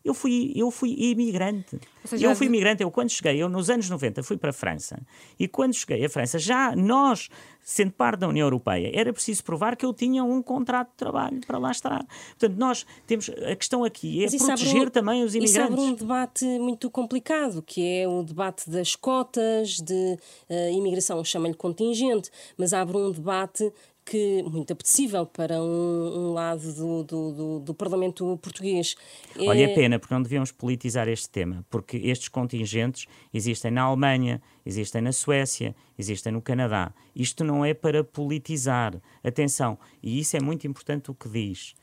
Eu 0.03 0.13
fui, 0.13 0.51
eu 0.53 0.69
fui 0.69 0.95
imigrante. 0.97 1.79
Seja, 2.03 2.25
eu 2.25 2.35
fui 2.35 2.47
imigrante. 2.47 2.83
Eu, 2.83 2.91
quando 2.91 3.09
cheguei, 3.09 3.41
eu 3.41 3.47
nos 3.47 3.69
anos 3.69 3.89
90 3.89 4.21
fui 4.21 4.35
para 4.35 4.49
a 4.49 4.53
França. 4.53 5.01
E 5.39 5.47
quando 5.47 5.73
cheguei 5.73 6.03
à 6.03 6.09
França, 6.09 6.37
já 6.37 6.75
nós, 6.75 7.29
sendo 7.61 7.93
parte 7.93 8.19
da 8.19 8.27
União 8.27 8.45
Europeia, 8.45 8.91
era 8.93 9.13
preciso 9.13 9.41
provar 9.45 9.77
que 9.77 9.85
eu 9.85 9.93
tinha 9.93 10.21
um 10.21 10.41
contrato 10.41 10.89
de 10.89 10.97
trabalho 10.97 11.39
para 11.47 11.57
lá 11.57 11.71
estar. 11.71 12.05
Portanto, 12.37 12.57
nós 12.57 12.85
temos. 13.07 13.29
A 13.29 13.55
questão 13.55 13.85
aqui 13.85 14.25
é 14.25 14.29
proteger 14.29 14.87
um, 14.87 14.91
também 14.91 15.23
os 15.23 15.35
imigrantes. 15.35 15.73
Isso 15.73 15.73
abre 15.73 15.79
um 15.79 15.95
debate 15.95 16.45
muito 16.59 16.89
complicado, 16.89 17.61
que 17.61 17.81
é 17.87 18.05
o 18.05 18.23
debate 18.23 18.69
das 18.69 18.97
cotas 18.97 19.79
de 19.79 20.17
uh, 20.49 20.69
imigração, 20.73 21.23
chama-lhe 21.23 21.53
contingente, 21.53 22.29
mas 22.57 22.73
abre 22.73 22.97
um 22.97 23.09
debate 23.09 23.71
que 24.05 24.43
muito 24.43 24.73
apetecível 24.73 25.25
para 25.25 25.61
um, 25.61 26.29
um 26.29 26.33
lado 26.33 26.73
do, 26.73 27.03
do, 27.03 27.31
do, 27.31 27.59
do, 27.59 27.73
Parlamento 27.73 28.37
português. 28.41 28.95
Olha, 29.39 29.59
é, 29.59 29.63
é 29.63 29.75
pena, 29.75 29.99
porque 29.99 30.13
não 30.13 30.21
devíamos 30.21 30.51
politizar 30.51 31.07
este 31.07 31.29
tema, 31.29 31.65
porque 31.69 31.97
estes 31.97 32.27
contingentes 32.27 33.05
existem 33.33 33.71
na 33.71 33.83
Alemanha, 33.83 34.41
existem 34.65 35.01
na 35.01 35.11
Suécia, 35.11 35.75
existem 35.97 36.33
no 36.33 36.41
Canadá. 36.41 36.93
Isto 37.15 37.43
não 37.43 37.63
é 37.63 37.73
para 37.73 38.03
politizar. 38.03 39.01
Atenção, 39.23 39.77
e 40.01 40.19
isso 40.19 40.35
é 40.35 40.39
muito 40.41 40.67
importante 40.67 41.09
o 41.09 41.15
que 41.15 41.29
diz. 41.29 41.73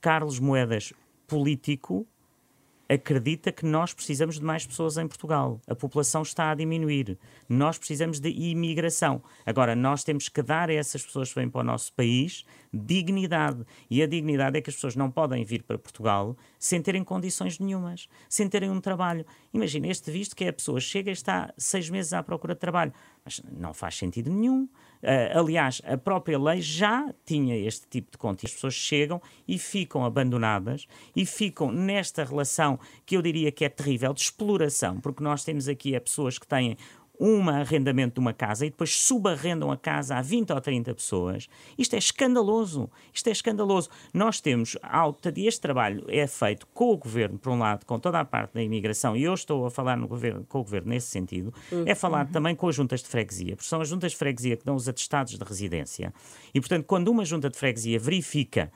Carlos 0.00 0.38
Moedas, 0.38 0.92
político, 1.26 2.06
acredita 2.92 3.50
que 3.50 3.64
nós 3.64 3.92
precisamos 3.92 4.38
de 4.38 4.44
mais 4.44 4.66
pessoas 4.66 4.96
em 4.96 5.06
Portugal. 5.06 5.60
A 5.66 5.74
população 5.74 6.22
está 6.22 6.50
a 6.50 6.54
diminuir. 6.54 7.18
Nós 7.48 7.78
precisamos 7.78 8.20
de 8.20 8.28
imigração. 8.30 9.22
Agora, 9.46 9.74
nós 9.74 10.04
temos 10.04 10.28
que 10.28 10.42
dar 10.42 10.68
a 10.68 10.74
essas 10.74 11.02
pessoas 11.02 11.30
que 11.30 11.40
vêm 11.40 11.48
para 11.48 11.60
o 11.60 11.64
nosso 11.64 11.92
país 11.92 12.44
dignidade. 12.72 13.64
E 13.90 14.02
a 14.02 14.06
dignidade 14.06 14.58
é 14.58 14.60
que 14.60 14.70
as 14.70 14.74
pessoas 14.74 14.96
não 14.96 15.10
podem 15.10 15.44
vir 15.44 15.62
para 15.62 15.78
Portugal 15.78 16.36
sem 16.58 16.80
terem 16.80 17.04
condições 17.04 17.58
nenhumas, 17.58 18.08
sem 18.28 18.48
terem 18.48 18.70
um 18.70 18.80
trabalho. 18.80 19.26
Imagina, 19.52 19.88
este 19.88 20.10
visto 20.10 20.34
que 20.34 20.44
é 20.44 20.48
a 20.48 20.52
pessoa 20.52 20.80
chega 20.80 21.10
e 21.10 21.12
está 21.12 21.52
seis 21.56 21.90
meses 21.90 22.12
à 22.12 22.22
procura 22.22 22.54
de 22.54 22.60
trabalho. 22.60 22.92
Mas 23.24 23.40
não 23.52 23.72
faz 23.72 23.96
sentido 23.96 24.30
nenhum. 24.30 24.64
Uh, 25.02 25.38
aliás, 25.38 25.82
a 25.84 25.96
própria 25.96 26.38
lei 26.38 26.60
já 26.60 27.12
tinha 27.24 27.56
este 27.56 27.86
tipo 27.88 28.12
de 28.12 28.18
conta. 28.18 28.46
As 28.46 28.52
pessoas 28.52 28.74
chegam 28.74 29.20
e 29.46 29.58
ficam 29.58 30.04
abandonadas 30.04 30.86
e 31.14 31.26
ficam 31.26 31.70
nesta 31.70 32.24
relação 32.24 32.78
que 33.04 33.16
eu 33.16 33.22
diria 33.22 33.52
que 33.52 33.64
é 33.64 33.68
terrível 33.68 34.12
de 34.12 34.20
exploração, 34.20 35.00
porque 35.00 35.22
nós 35.22 35.44
temos 35.44 35.68
aqui 35.68 35.94
é 35.94 36.00
pessoas 36.00 36.38
que 36.38 36.46
têm 36.46 36.76
um 37.20 37.48
arrendamento 37.48 38.14
de 38.14 38.20
uma 38.20 38.32
casa 38.32 38.66
e 38.66 38.70
depois 38.70 38.96
subarrendam 38.96 39.70
a 39.70 39.76
casa 39.76 40.16
a 40.16 40.22
20 40.22 40.52
ou 40.52 40.60
30 40.60 40.94
pessoas. 40.94 41.48
Isto 41.78 41.94
é 41.94 41.98
escandaloso. 41.98 42.90
Isto 43.12 43.28
é 43.28 43.32
escandaloso. 43.32 43.88
Nós 44.12 44.40
temos 44.40 44.76
alta 44.82 45.32
e 45.36 45.46
este 45.46 45.60
trabalho 45.60 46.04
é 46.08 46.26
feito 46.26 46.66
com 46.74 46.92
o 46.92 46.96
governo, 46.96 47.38
por 47.38 47.52
um 47.52 47.58
lado, 47.58 47.84
com 47.86 47.98
toda 47.98 48.18
a 48.18 48.24
parte 48.24 48.54
da 48.54 48.62
imigração, 48.62 49.16
e 49.16 49.22
eu 49.22 49.34
estou 49.34 49.66
a 49.66 49.70
falar 49.70 49.96
no 49.96 50.08
governo, 50.08 50.44
com 50.48 50.60
o 50.60 50.62
governo 50.62 50.88
nesse 50.88 51.08
sentido, 51.08 51.52
é 51.86 51.94
falar 51.94 52.26
uhum. 52.26 52.32
também 52.32 52.56
com 52.56 52.68
as 52.68 52.74
juntas 52.74 53.02
de 53.02 53.08
freguesia, 53.08 53.56
porque 53.56 53.68
são 53.68 53.80
as 53.80 53.88
juntas 53.88 54.12
de 54.12 54.18
freguesia 54.18 54.56
que 54.56 54.64
dão 54.64 54.74
os 54.74 54.88
atestados 54.88 55.38
de 55.38 55.44
residência. 55.44 56.12
E, 56.52 56.60
portanto, 56.60 56.84
quando 56.86 57.08
uma 57.08 57.24
junta 57.24 57.48
de 57.48 57.56
freguesia 57.56 57.98
verifica 57.98 58.72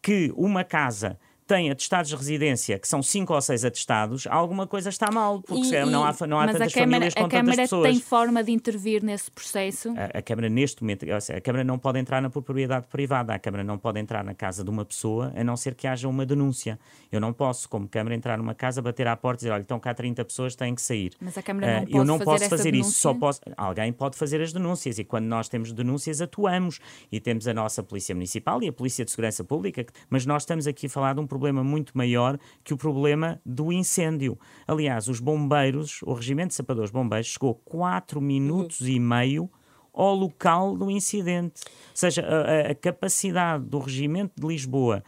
que 0.00 0.32
uma 0.36 0.62
casa 0.62 1.18
tem 1.48 1.70
atestados 1.70 2.10
de 2.10 2.14
residência, 2.14 2.78
que 2.78 2.86
são 2.86 3.02
cinco 3.02 3.32
ou 3.32 3.40
seis 3.40 3.64
atestados, 3.64 4.26
alguma 4.26 4.66
coisa 4.66 4.90
está 4.90 5.10
mal, 5.10 5.40
porque 5.40 5.74
e, 5.74 5.84
não 5.86 6.04
há, 6.04 6.14
não 6.26 6.38
há 6.38 6.46
tantas 6.46 6.74
Câmara, 6.74 6.90
famílias 6.90 7.14
com 7.14 7.24
a 7.24 7.28
Câmara 7.28 7.62
pessoas. 7.62 7.90
tem 7.90 8.00
forma 8.00 8.44
de 8.44 8.52
intervir 8.52 9.02
nesse 9.02 9.30
processo? 9.30 9.94
A, 9.96 10.18
a 10.18 10.22
Câmara, 10.22 10.50
neste 10.50 10.82
momento, 10.82 11.06
a 11.10 11.40
Câmara 11.40 11.64
não 11.64 11.78
pode 11.78 11.98
entrar 11.98 12.20
na 12.20 12.28
propriedade 12.28 12.86
privada, 12.88 13.32
a 13.32 13.38
Câmara 13.38 13.64
não 13.64 13.78
pode 13.78 13.98
entrar 13.98 14.22
na 14.22 14.34
casa 14.34 14.62
de 14.62 14.68
uma 14.68 14.84
pessoa, 14.84 15.32
a 15.34 15.42
não 15.42 15.56
ser 15.56 15.74
que 15.74 15.86
haja 15.86 16.06
uma 16.06 16.26
denúncia. 16.26 16.78
Eu 17.10 17.18
não 17.18 17.32
posso, 17.32 17.66
como 17.66 17.88
Câmara, 17.88 18.14
entrar 18.14 18.36
numa 18.36 18.54
casa, 18.54 18.82
bater 18.82 19.06
à 19.06 19.16
porta 19.16 19.38
e 19.38 19.40
dizer, 19.44 19.52
olha, 19.52 19.62
estão 19.62 19.80
cá 19.80 19.94
30 19.94 20.22
pessoas, 20.26 20.54
têm 20.54 20.74
que 20.74 20.82
sair. 20.82 21.12
Mas 21.18 21.38
a 21.38 21.42
Câmara 21.42 21.66
não 21.66 21.78
uh, 21.78 21.80
pode 21.80 21.96
Eu 21.96 22.04
não 22.04 22.18
fazer 22.18 22.24
posso 22.26 22.50
fazer 22.50 22.72
denúncia? 22.72 22.90
isso, 22.90 23.00
só 23.00 23.14
posso... 23.14 23.40
Alguém 23.56 23.90
pode 23.90 24.18
fazer 24.18 24.42
as 24.42 24.52
denúncias, 24.52 24.98
e 24.98 25.04
quando 25.04 25.24
nós 25.24 25.48
temos 25.48 25.72
denúncias, 25.72 26.20
atuamos. 26.20 26.78
E 27.10 27.18
temos 27.18 27.48
a 27.48 27.54
nossa 27.54 27.82
Polícia 27.82 28.14
Municipal 28.14 28.62
e 28.62 28.68
a 28.68 28.72
Polícia 28.72 29.02
de 29.02 29.10
Segurança 29.10 29.42
Pública, 29.42 29.86
mas 30.10 30.26
nós 30.26 30.42
estamos 30.42 30.66
aqui 30.66 30.88
a 30.88 30.90
falar 30.90 31.14
de 31.14 31.20
um 31.20 31.26
problema 31.26 31.37
muito 31.64 31.96
maior 31.96 32.08
maior 32.08 32.38
que 32.64 32.74
o 32.74 32.76
problema 32.76 33.40
do 33.44 33.72
incêndio. 33.72 34.38
Aliás, 34.66 35.08
os 35.08 35.20
bombeiros, 35.20 36.00
o 36.02 36.12
Regimento 36.12 36.48
de 36.48 36.54
Sapadores 36.54 36.90
Bombeiros, 36.90 37.28
chegou 37.28 37.54
4 37.54 38.20
minutos 38.20 38.80
uhum. 38.80 38.88
e 38.88 39.00
meio 39.00 39.50
ao 39.92 40.14
local 40.14 40.76
do 40.76 40.90
incidente. 40.90 41.62
Ou 41.64 41.94
seja, 41.94 42.22
a, 42.22 42.70
a 42.70 42.74
capacidade 42.74 43.64
do 43.64 43.78
Regimento 43.78 44.32
de 44.36 44.46
Lisboa 44.46 45.02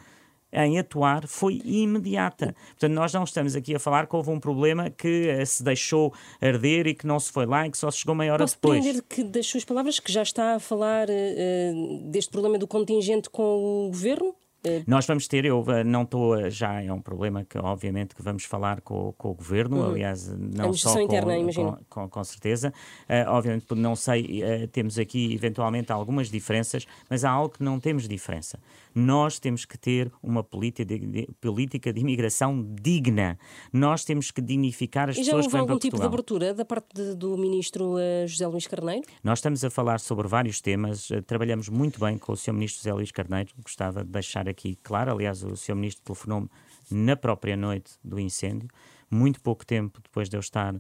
em 0.53 0.81
atuar 0.81 1.29
foi 1.29 1.63
imediata. 1.65 2.57
Portanto, 2.71 2.93
nós 2.93 3.15
não 3.15 3.23
estamos 3.23 3.55
aqui 3.55 3.77
a 3.77 3.79
falar 3.79 4.09
que 4.09 4.17
houve 4.17 4.31
um 4.31 4.41
problema 4.41 4.91
que 4.91 5.47
se 5.47 5.63
deixou 5.63 6.13
arder 6.41 6.89
e 6.89 6.95
que 6.95 7.07
não 7.07 7.21
se 7.21 7.31
foi 7.31 7.47
lá 7.47 7.69
e 7.69 7.71
que 7.71 7.79
só 7.79 7.89
se 7.89 7.99
chegou 7.99 8.17
meia 8.17 8.33
hora 8.33 8.43
Posso 8.43 8.57
depois. 8.57 8.85
Posso 8.85 9.03
que 9.05 9.23
das 9.23 9.47
suas 9.47 9.65
palavras 9.65 10.01
que 10.01 10.11
já 10.11 10.23
está 10.23 10.57
a 10.57 10.59
falar 10.59 11.09
uh, 11.09 12.11
deste 12.11 12.33
problema 12.33 12.59
do 12.59 12.67
contingente 12.67 13.31
com 13.31 13.87
o 13.87 13.91
governo? 13.91 14.35
É. 14.63 14.83
Nós 14.87 15.07
vamos 15.07 15.27
ter, 15.27 15.47
eu 15.47 15.65
eh, 15.69 15.83
não 15.83 16.03
estou, 16.03 16.51
já 16.51 16.83
é 16.83 16.93
um 16.93 17.01
problema 17.01 17.45
que 17.45 17.57
obviamente 17.57 18.15
que 18.15 18.23
vamos 18.23 18.45
falar 18.45 18.83
com, 18.83 19.13
com 19.17 19.31
o 19.31 19.35
Governo, 19.35 19.79
uhum. 19.79 19.91
aliás, 19.91 20.29
não 20.37 20.73
só 20.75 20.93
com, 20.93 21.01
interna, 21.01 21.35
com, 21.55 21.77
com, 21.89 22.09
com, 22.11 22.25
certeza, 22.25 22.71
uh, 23.09 23.31
obviamente 23.31 23.75
não 23.75 23.97
sei, 23.97 24.43
uh, 24.43 24.69
temos 24.69 24.99
aqui 24.99 25.33
eventualmente 25.33 25.91
algumas 25.91 26.31
diferenças, 26.31 26.87
mas 27.09 27.25
há 27.25 27.31
algo 27.31 27.55
que 27.55 27.63
não 27.63 27.81
temos 27.81 28.07
diferença. 28.07 28.59
Nós 28.95 29.39
temos 29.39 29.65
que 29.65 29.79
ter 29.79 30.11
uma 30.23 30.43
política 30.43 30.85
de, 30.85 30.99
de, 30.99 31.29
política 31.41 31.93
de 31.93 32.01
imigração 32.01 32.63
digna, 32.81 33.39
nós 33.73 34.05
temos 34.05 34.31
que 34.31 34.41
dignificar 34.41 35.09
as 35.09 35.17
e 35.17 35.21
pessoas 35.21 35.47
que 35.47 35.53
vêm 35.53 35.65
para 35.65 35.75
Portugal. 35.75 35.91
tipo 35.91 36.01
de 36.01 36.07
abertura 36.07 36.55
da 36.55 36.65
parte 36.65 36.95
de, 36.95 37.15
do 37.15 37.37
Ministro 37.37 37.95
uh, 37.95 38.27
José 38.27 38.47
Luís 38.47 38.67
Carneiro? 38.67 39.07
Nós 39.23 39.39
estamos 39.39 39.65
a 39.65 39.71
falar 39.71 40.01
sobre 40.01 40.27
vários 40.27 40.61
temas, 40.61 41.09
trabalhamos 41.27 41.69
muito 41.69 42.01
bem 42.01 42.19
com 42.19 42.33
o 42.33 42.37
Sr. 42.37 42.53
Ministro 42.53 42.83
José 42.83 42.93
Luís 42.93 43.13
Carneiro, 43.13 43.51
gostava 43.63 44.05
de 44.05 44.11
deixar 44.11 44.49
aqui 44.49 44.77
claro. 44.83 45.13
Aliás, 45.13 45.43
o 45.43 45.57
Sr. 45.57 45.75
Ministro 45.75 46.05
telefonou-me 46.05 46.49
na 46.91 47.17
própria 47.17 47.57
noite 47.57 47.93
do 48.03 48.19
incêndio, 48.19 48.69
muito 49.11 49.41
pouco 49.41 49.65
tempo 49.65 50.01
depois 50.03 50.29
de 50.29 50.37
eu 50.37 50.41
estar 50.41 50.75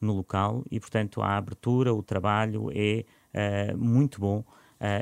no 0.00 0.12
local, 0.12 0.62
e, 0.70 0.78
portanto, 0.78 1.22
a 1.22 1.36
abertura, 1.36 1.94
o 1.94 2.02
trabalho 2.02 2.68
é 2.72 3.04
uh, 3.72 3.78
muito 3.78 4.20
bom 4.20 4.40
uh, 4.40 4.44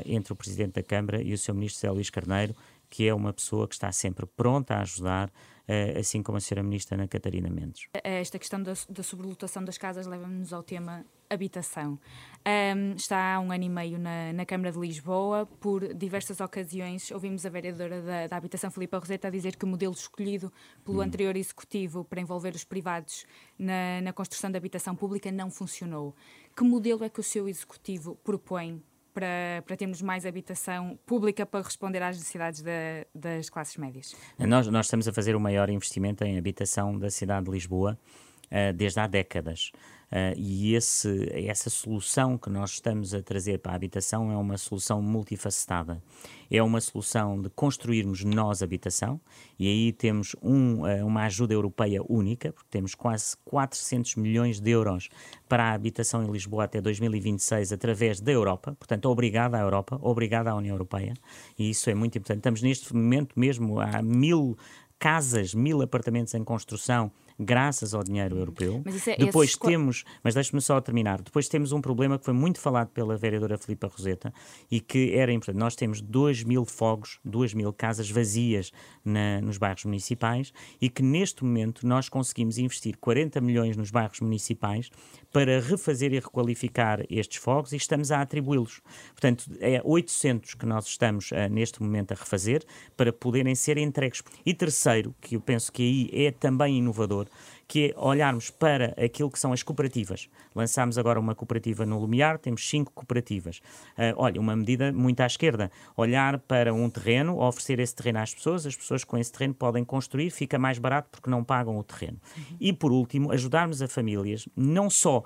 entre 0.05 0.33
o 0.33 0.35
Presidente 0.35 0.73
da 0.73 0.83
Câmara 0.83 1.21
e 1.21 1.33
o 1.33 1.37
Sr. 1.37 1.53
Ministro 1.53 1.81
José 1.81 1.91
Luís 1.91 2.09
Carneiro, 2.09 2.55
que 2.93 3.07
é 3.07 3.13
uma 3.13 3.33
pessoa 3.33 3.67
que 3.67 3.73
está 3.73 3.91
sempre 3.91 4.27
pronta 4.27 4.75
a 4.75 4.81
ajudar, 4.81 5.29
uh, 5.29 5.99
assim 5.99 6.21
como 6.21 6.37
a 6.37 6.39
Sra. 6.39 6.61
Ministra 6.61 6.95
Ana 6.95 7.07
Catarina 7.07 7.49
Mendes. 7.49 7.87
Esta 8.03 8.37
questão 8.37 8.61
da, 8.61 8.73
da 8.87 9.01
sobrelotação 9.01 9.65
das 9.65 9.79
casas 9.79 10.05
leva-nos 10.05 10.53
ao 10.53 10.61
tema 10.61 11.03
habitação. 11.27 11.97
Um, 12.45 12.93
está 12.93 13.33
há 13.33 13.39
um 13.39 13.51
ano 13.51 13.63
e 13.63 13.69
meio 13.69 13.97
na, 13.97 14.31
na, 14.33 14.45
Câmara 14.45 14.71
de 14.71 14.77
Lisboa. 14.77 15.47
Por 15.59 15.91
diversas 15.95 16.39
ocasiões 16.39 17.09
ouvimos 17.09 17.43
a 17.47 17.49
vereadora 17.49 17.99
da, 17.99 18.27
da 18.27 18.37
Habitação, 18.37 18.69
Filipa 18.69 18.99
Roseta, 18.99 19.27
a 19.27 19.31
dizer 19.31 19.55
que 19.55 19.65
o 19.65 19.67
modelo 19.67 19.93
escolhido 19.93 20.53
pelo 20.85 20.99
hum. 20.99 21.01
anterior 21.01 21.35
executivo 21.35 22.03
para 22.05 22.21
envolver 22.21 22.53
os 22.53 22.63
privados 22.63 23.25
na, 23.57 24.01
na 24.01 24.13
construção 24.13 24.51
da 24.51 24.59
habitação 24.59 24.95
pública 24.95 25.31
não 25.31 25.49
funcionou. 25.49 26.15
Que 26.55 26.63
modelo 26.63 27.03
é 27.03 27.09
que 27.09 27.19
o 27.19 27.23
seu 27.23 27.49
executivo 27.49 28.15
propõe 28.23 28.83
para, 29.13 29.63
para, 29.65 29.77
termos 29.77 30.01
mais 30.01 30.25
habitação 30.25 30.97
pública 31.05 31.45
para 31.45 31.61
responder 31.61 32.01
às 32.01 32.17
necessidades 32.17 32.61
da, 32.61 32.71
das 33.13 33.49
classes 33.49 33.77
médias? 33.77 34.15
Nós, 34.39 34.67
nós 34.67 34.85
estamos 34.85 35.07
a 35.07 35.13
fazer 35.13 35.35
o 35.35 35.39
maior 35.39 35.69
investimento 35.69 36.23
em 36.23 36.37
habitação 36.37 36.97
da 36.97 37.09
cidade 37.09 37.45
de 37.45 37.51
Lisboa 37.51 37.97
uh, 38.45 38.73
desde 38.73 38.99
há 38.99 39.07
décadas. 39.07 39.71
Uh, 40.13 40.37
e 40.37 40.75
esse, 40.75 41.27
essa 41.33 41.71
solução 41.71 42.37
que 42.37 42.47
nós 42.47 42.73
estamos 42.73 43.15
a 43.15 43.21
trazer 43.23 43.57
para 43.57 43.71
a 43.71 43.75
habitação 43.75 44.31
é 44.31 44.37
uma 44.37 44.59
solução 44.59 45.01
multifacetada. 45.01 46.03
É 46.51 46.61
uma 46.61 46.79
solução 46.79 47.41
de 47.41 47.49
construirmos 47.49 48.23
nós 48.23 48.61
habitação, 48.61 49.19
e 49.57 49.67
aí 49.67 49.91
temos 49.91 50.35
um, 50.39 50.81
uh, 50.81 51.03
uma 51.03 51.23
ajuda 51.23 51.55
europeia 51.55 51.99
única, 52.07 52.53
porque 52.53 52.69
temos 52.69 52.93
quase 52.93 53.35
400 53.43 54.15
milhões 54.17 54.59
de 54.59 54.69
euros 54.69 55.09
para 55.49 55.71
a 55.71 55.73
habitação 55.73 56.23
em 56.23 56.31
Lisboa 56.31 56.65
até 56.65 56.79
2026 56.79 57.73
através 57.73 58.21
da 58.21 58.31
Europa. 58.31 58.75
Portanto, 58.77 59.09
obrigada 59.09 59.57
à 59.57 59.61
Europa, 59.61 59.97
obrigada 59.99 60.51
à 60.51 60.55
União 60.55 60.75
Europeia, 60.75 61.15
e 61.57 61.71
isso 61.71 61.89
é 61.89 61.95
muito 61.95 62.19
importante. 62.19 62.37
Estamos 62.37 62.61
neste 62.61 62.93
momento 62.93 63.33
mesmo 63.35 63.79
a 63.79 63.99
mil 64.03 64.55
casas, 64.99 65.55
mil 65.55 65.81
apartamentos 65.81 66.35
em 66.35 66.43
construção 66.43 67.11
graças 67.39 67.93
ao 67.93 68.03
dinheiro 68.03 68.37
europeu. 68.37 68.81
Mas 68.85 69.07
é, 69.07 69.15
Depois 69.17 69.49
esses... 69.49 69.59
temos, 69.59 70.03
mas 70.23 70.33
deixe-me 70.33 70.61
só 70.61 70.79
terminar, 70.79 71.21
depois 71.21 71.47
temos 71.47 71.71
um 71.71 71.81
problema 71.81 72.17
que 72.17 72.25
foi 72.25 72.33
muito 72.33 72.59
falado 72.59 72.89
pela 72.89 73.17
vereadora 73.17 73.57
Filipa 73.57 73.87
Roseta 73.87 74.33
e 74.69 74.79
que 74.79 75.13
era 75.13 75.31
importante. 75.31 75.59
Nós 75.59 75.75
temos 75.75 76.01
2 76.01 76.43
mil 76.43 76.65
fogos, 76.65 77.19
2 77.23 77.53
mil 77.53 77.71
casas 77.73 78.09
vazias 78.09 78.71
na, 79.03 79.41
nos 79.41 79.57
bairros 79.57 79.85
municipais 79.85 80.53
e 80.81 80.89
que 80.89 81.01
neste 81.01 81.43
momento 81.43 81.85
nós 81.85 82.09
conseguimos 82.09 82.57
investir 82.57 82.97
40 82.97 83.41
milhões 83.41 83.77
nos 83.77 83.91
bairros 83.91 84.19
municipais 84.19 84.89
para 85.31 85.59
refazer 85.59 86.13
e 86.13 86.19
requalificar 86.19 87.03
estes 87.09 87.37
fogos 87.37 87.73
e 87.73 87.77
estamos 87.77 88.11
a 88.11 88.21
atribuí-los. 88.21 88.81
Portanto, 89.11 89.45
é 89.59 89.81
800 89.83 90.53
que 90.53 90.65
nós 90.65 90.85
estamos 90.85 91.31
uh, 91.31 91.49
neste 91.49 91.81
momento 91.81 92.11
a 92.11 92.15
refazer 92.15 92.63
para 92.95 93.11
poderem 93.11 93.55
ser 93.55 93.77
entregues. 93.77 94.21
E 94.45 94.53
terceiro, 94.53 95.15
que 95.19 95.35
eu 95.35 95.41
penso 95.41 95.71
que 95.71 95.81
aí 95.81 96.25
é 96.25 96.31
também 96.31 96.77
inovador, 96.77 97.22
que 97.67 97.91
é 97.91 97.99
olharmos 97.99 98.49
para 98.49 98.93
aquilo 99.03 99.31
que 99.31 99.39
são 99.39 99.53
as 99.53 99.63
cooperativas. 99.63 100.29
Lançámos 100.53 100.97
agora 100.97 101.19
uma 101.19 101.33
cooperativa 101.33 101.85
no 101.85 101.99
Lumiar, 101.99 102.37
temos 102.37 102.67
cinco 102.69 102.91
cooperativas. 102.93 103.57
Uh, 103.97 104.13
olha, 104.15 104.39
uma 104.39 104.55
medida 104.55 104.91
muito 104.91 105.21
à 105.21 105.25
esquerda, 105.25 105.71
olhar 105.95 106.39
para 106.39 106.73
um 106.73 106.89
terreno, 106.89 107.39
oferecer 107.39 107.79
esse 107.79 107.95
terreno 107.95 108.19
às 108.19 108.33
pessoas, 108.33 108.65
as 108.65 108.75
pessoas 108.75 109.03
com 109.03 109.17
esse 109.17 109.31
terreno 109.31 109.53
podem 109.53 109.83
construir, 109.83 110.29
fica 110.29 110.59
mais 110.59 110.77
barato 110.77 111.09
porque 111.11 111.29
não 111.29 111.43
pagam 111.43 111.77
o 111.77 111.83
terreno. 111.83 112.19
E 112.59 112.71
por 112.73 112.91
último, 112.91 113.31
ajudarmos 113.31 113.81
a 113.81 113.87
famílias, 113.87 114.47
não 114.55 114.89
só 114.89 115.23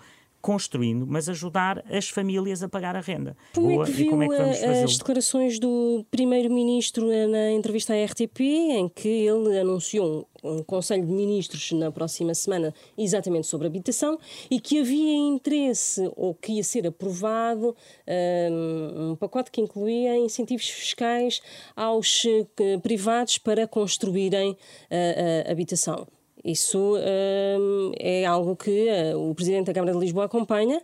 construindo, 0.47 1.05
mas 1.05 1.27
ajudar 1.27 1.83
as 1.91 2.07
famílias 2.07 2.63
a 2.63 2.69
pagar 2.69 2.95
a 2.95 3.01
renda. 3.01 3.35
Como 3.53 3.67
Boa, 3.67 3.83
é 3.83 3.85
que 3.85 3.91
viu 3.91 4.11
como 4.11 4.23
é 4.23 4.29
que 4.29 4.35
vamos 4.37 4.63
as 4.63 4.97
declarações 4.97 5.59
do 5.59 6.05
Primeiro-Ministro 6.09 7.05
na 7.27 7.51
entrevista 7.51 7.93
à 7.93 8.05
RTP, 8.05 8.39
em 8.39 8.87
que 8.87 9.09
ele 9.09 9.59
anunciou 9.59 10.25
um, 10.41 10.63
Conselho 10.63 11.05
de 11.05 11.11
Ministros 11.11 11.73
na 11.73 11.91
próxima 11.91 12.33
semana 12.33 12.73
exatamente 12.97 13.45
sobre 13.45 13.67
habitação 13.67 14.17
e 14.49 14.57
que 14.61 14.79
havia 14.79 15.17
interesse 15.17 16.09
ou 16.15 16.33
que 16.33 16.53
ia 16.53 16.63
ser 16.63 16.87
aprovado 16.87 17.75
um, 18.49 19.11
um 19.11 19.15
pacote 19.17 19.51
que 19.51 19.59
incluía 19.59 20.15
incentivos 20.15 20.69
fiscais 20.69 21.41
aos 21.75 22.23
uh, 22.23 22.79
privados 22.81 23.37
para 23.37 23.67
construírem 23.67 24.51
uh, 24.51 25.51
habitação. 25.51 26.07
Isso 26.47 26.95
hum, 26.95 27.91
é 27.99 28.23
algo 28.25 28.55
que 28.55 28.87
uh, 28.89 29.29
o 29.29 29.35
Presidente 29.35 29.65
da 29.65 29.73
Câmara 29.73 29.91
de 29.91 29.99
Lisboa 29.99 30.25
acompanha. 30.27 30.81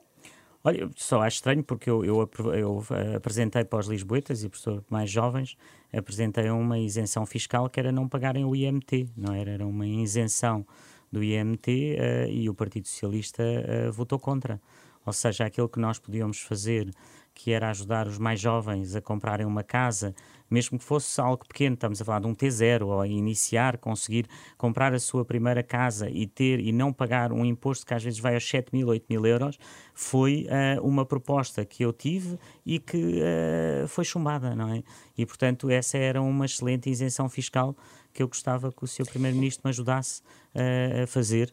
Olha, 0.62 0.90
só 0.94 1.22
acho 1.22 1.38
estranho 1.38 1.64
porque 1.64 1.90
eu, 1.90 2.04
eu, 2.04 2.30
eu 2.54 2.86
eh, 2.92 3.16
apresentei 3.16 3.64
para 3.66 3.80
os 3.80 3.88
lisboetas 3.88 4.44
e 4.44 4.50
pessoas 4.50 4.82
mais 4.90 5.10
jovens, 5.10 5.58
apresentei 5.92 6.50
uma 6.50 6.80
isenção 6.80 7.26
fiscal 7.26 7.70
que 7.70 7.82
era 7.82 7.92
não 7.92 8.08
pagarem 8.08 8.46
o 8.46 8.56
IMT, 8.56 9.10
não 9.16 9.34
era? 9.34 9.52
Era 9.52 9.68
uma 9.68 9.86
isenção 9.86 10.66
do 11.12 11.22
IMT 11.22 11.68
uh, 11.68 12.02
eh, 12.02 12.28
e 12.30 12.50
o 12.50 12.54
Partido 12.54 12.88
Socialista 12.88 13.44
votou 13.92 14.20
contra. 14.20 14.60
Ou 15.06 15.14
seja, 15.14 15.46
aquilo 15.46 15.70
que 15.70 15.80
nós 15.80 15.98
podíamos 15.98 16.40
fazer 16.40 16.94
que 17.34 17.52
era 17.52 17.70
ajudar 17.70 18.08
os 18.08 18.18
mais 18.18 18.40
jovens 18.40 18.96
a 18.96 19.02
comprarem 19.02 19.46
uma 19.46 19.64
casa, 19.64 20.14
mesmo 20.54 20.78
que 20.78 20.86
fosse 20.86 21.20
algo 21.20 21.44
pequeno, 21.48 21.74
estamos 21.74 22.00
a 22.00 22.06
falar 22.06 22.20
de 22.20 22.28
um 22.28 22.36
T0, 22.36 22.86
ou 22.86 23.04
iniciar, 23.04 23.80
conseguir 23.80 24.28
comprar 24.56 24.94
a 24.94 25.00
sua 25.00 25.26
primeira 25.26 25.64
casa 25.64 26.08
e 26.12 26.28
ter 26.28 26.60
e 26.60 26.72
não 26.72 26.94
pagar 26.94 27.34
um 27.34 27.44
imposto 27.44 27.88
que 27.88 27.94
às 27.94 28.04
vezes 28.04 28.20
vai 28.20 28.36
aos 28.36 28.48
7 28.48 28.70
mil, 28.72 28.88
8 28.88 29.06
mil 29.10 29.26
euros, 29.26 29.58
foi 29.96 30.46
uh, 30.46 30.88
uma 30.88 31.08
proposta 31.08 31.66
que 31.66 31.84
eu 31.84 31.92
tive 31.92 32.38
e 32.64 32.78
que 32.78 32.98
uh, 32.98 33.88
foi 33.88 34.06
chumbada, 34.06 34.56
não 34.56 34.70
é? 34.76 34.84
E, 35.18 35.26
portanto, 35.26 35.72
essa 35.72 35.98
era 35.98 36.22
uma 36.22 36.46
excelente 36.46 36.88
isenção 36.88 37.28
fiscal 37.28 37.76
que 38.14 38.22
eu 38.22 38.28
gostava 38.28 38.72
que 38.72 38.84
o 38.84 38.88
Sr. 38.88 39.08
Primeiro-Ministro 39.10 39.64
me 39.66 39.70
ajudasse 39.72 40.22
uh, 40.54 41.04
a 41.04 41.08
fazer 41.08 41.52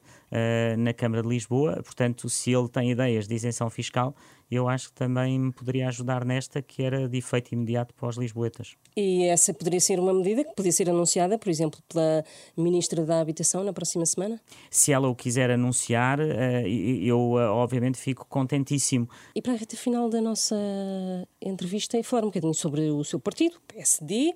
na 0.79 0.95
Câmara 0.95 1.23
de 1.23 1.29
Lisboa. 1.29 1.83
Portanto, 1.83 2.29
se 2.29 2.53
ele 2.53 2.69
tem 2.69 2.93
ideias 2.93 3.27
de 3.27 3.35
isenção 3.35 3.69
fiscal, 3.69 4.15
eu 4.51 4.69
acho 4.69 4.89
que 4.89 4.95
também 4.95 5.39
me 5.39 5.53
poderia 5.53 5.89
ajudar 5.89 6.25
nesta, 6.25 6.61
que 6.61 6.83
era 6.83 7.09
de 7.09 7.19
efeito 7.19 7.53
imediato 7.53 7.95
para 7.95 8.09
os 8.09 8.17
lisboetas. 8.17 8.77
E 8.97 9.25
essa 9.25 9.55
poderia 9.55 9.81
ser 9.81 10.01
uma 10.01 10.13
medida 10.13 10.45
que 10.45 10.55
podia 10.55 10.73
ser 10.73 10.91
anunciada, 10.91 11.39
por 11.39 11.49
exemplo, 11.49 11.81
pela 11.89 12.25
Ministra 12.57 13.05
da 13.05 13.21
Habitação 13.21 13.63
na 13.63 13.73
próxima 13.73 14.05
semana? 14.05 14.41
Se 14.71 14.93
ela 14.93 15.09
o 15.09 15.15
quiser 15.15 15.51
anunciar, 15.51 16.21
uh, 16.21 16.67
eu 16.67 17.19
obviamente 17.33 17.99
fico 17.99 18.27
contentíssimo. 18.29 19.09
E 19.35 19.41
para 19.41 19.53
a 19.53 19.57
reta 19.57 19.77
final 19.77 20.09
da 20.09 20.21
nossa 20.21 20.57
entrevista, 21.41 22.03
falar 22.03 22.23
um 22.23 22.27
bocadinho 22.27 22.55
sobre 22.55 22.91
o 22.91 23.05
seu 23.05 23.21
partido, 23.21 23.57
PSD, 23.69 24.35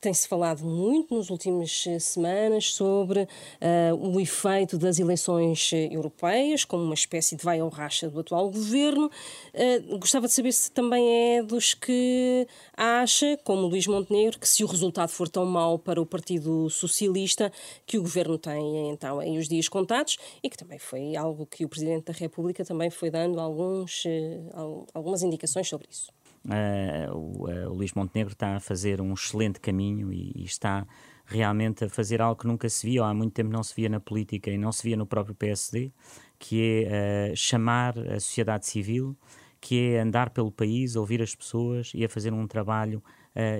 tem-se 0.00 0.28
falado 0.28 0.64
muito 0.64 1.16
nas 1.16 1.28
últimas 1.28 1.84
eh, 1.86 1.98
semanas 1.98 2.72
sobre 2.72 3.22
uh, 3.22 3.94
o 3.96 4.20
efeito 4.20 4.78
das 4.78 4.98
eleições 4.98 5.72
eh, 5.72 5.88
europeias, 5.90 6.64
como 6.64 6.84
uma 6.84 6.94
espécie 6.94 7.34
de 7.34 7.44
vai 7.44 7.60
ou 7.60 7.68
racha 7.68 8.08
do 8.08 8.20
atual 8.20 8.48
governo. 8.50 9.10
Uh, 9.54 9.98
gostava 9.98 10.28
de 10.28 10.32
saber 10.32 10.52
se 10.52 10.70
também 10.70 11.36
é 11.36 11.42
dos 11.42 11.74
que 11.74 12.46
acha, 12.76 13.36
como 13.42 13.66
Luís 13.66 13.86
Montenegro, 13.88 14.38
que 14.38 14.48
se 14.48 14.62
o 14.62 14.68
resultado 14.68 15.10
for 15.10 15.28
tão 15.28 15.44
mau 15.44 15.78
para 15.78 16.00
o 16.00 16.06
Partido 16.06 16.70
Socialista, 16.70 17.52
que 17.84 17.98
o 17.98 18.02
governo 18.02 18.38
tem 18.38 18.90
então 18.90 19.20
em 19.20 19.36
os 19.36 19.48
dias 19.48 19.68
contados 19.68 20.16
e 20.42 20.48
que 20.48 20.56
também 20.56 20.78
foi 20.78 21.16
algo 21.16 21.44
que 21.44 21.64
o 21.64 21.68
Presidente 21.68 22.04
da 22.04 22.12
República 22.12 22.64
também 22.64 22.88
foi 22.90 23.10
dando 23.10 23.40
alguns, 23.40 24.04
algumas 24.94 25.22
indicações 25.22 25.68
sobre 25.68 25.88
isso. 25.90 26.17
Uh, 26.44 27.14
o, 27.14 27.48
uh, 27.48 27.70
o 27.70 27.74
Luís 27.74 27.92
Montenegro 27.92 28.32
está 28.32 28.56
a 28.56 28.60
fazer 28.60 29.00
um 29.00 29.12
excelente 29.12 29.60
caminho 29.60 30.12
e, 30.12 30.32
e, 30.34 30.44
está 30.44 30.86
realmente 31.26 31.84
a 31.84 31.88
fazer 31.88 32.22
algo 32.22 32.40
que 32.40 32.46
nunca 32.46 32.68
se 32.68 32.86
via, 32.86 33.02
ou 33.02 33.08
há 33.08 33.12
muito 33.12 33.32
tempo 33.34 33.50
não 33.50 33.62
se 33.62 33.74
via 33.74 33.88
na 33.88 34.00
política 34.00 34.50
e 34.50 34.56
não 34.56 34.72
se 34.72 34.82
via 34.82 34.96
no 34.96 35.06
próprio 35.06 35.34
PSD, 35.34 35.92
que 36.38 36.84
é 36.86 37.32
uh, 37.32 37.36
chamar 37.36 37.98
a 37.98 38.20
sociedade 38.20 38.66
civil, 38.66 39.16
que 39.60 39.92
é 39.92 40.00
andar 40.00 40.30
pelo 40.30 40.50
país, 40.50 40.96
ouvir 40.96 41.20
as 41.20 41.34
pessoas 41.34 41.92
e 41.94 42.04
a 42.04 42.08
fazer 42.08 42.32
um 42.32 42.46
trabalho 42.46 43.02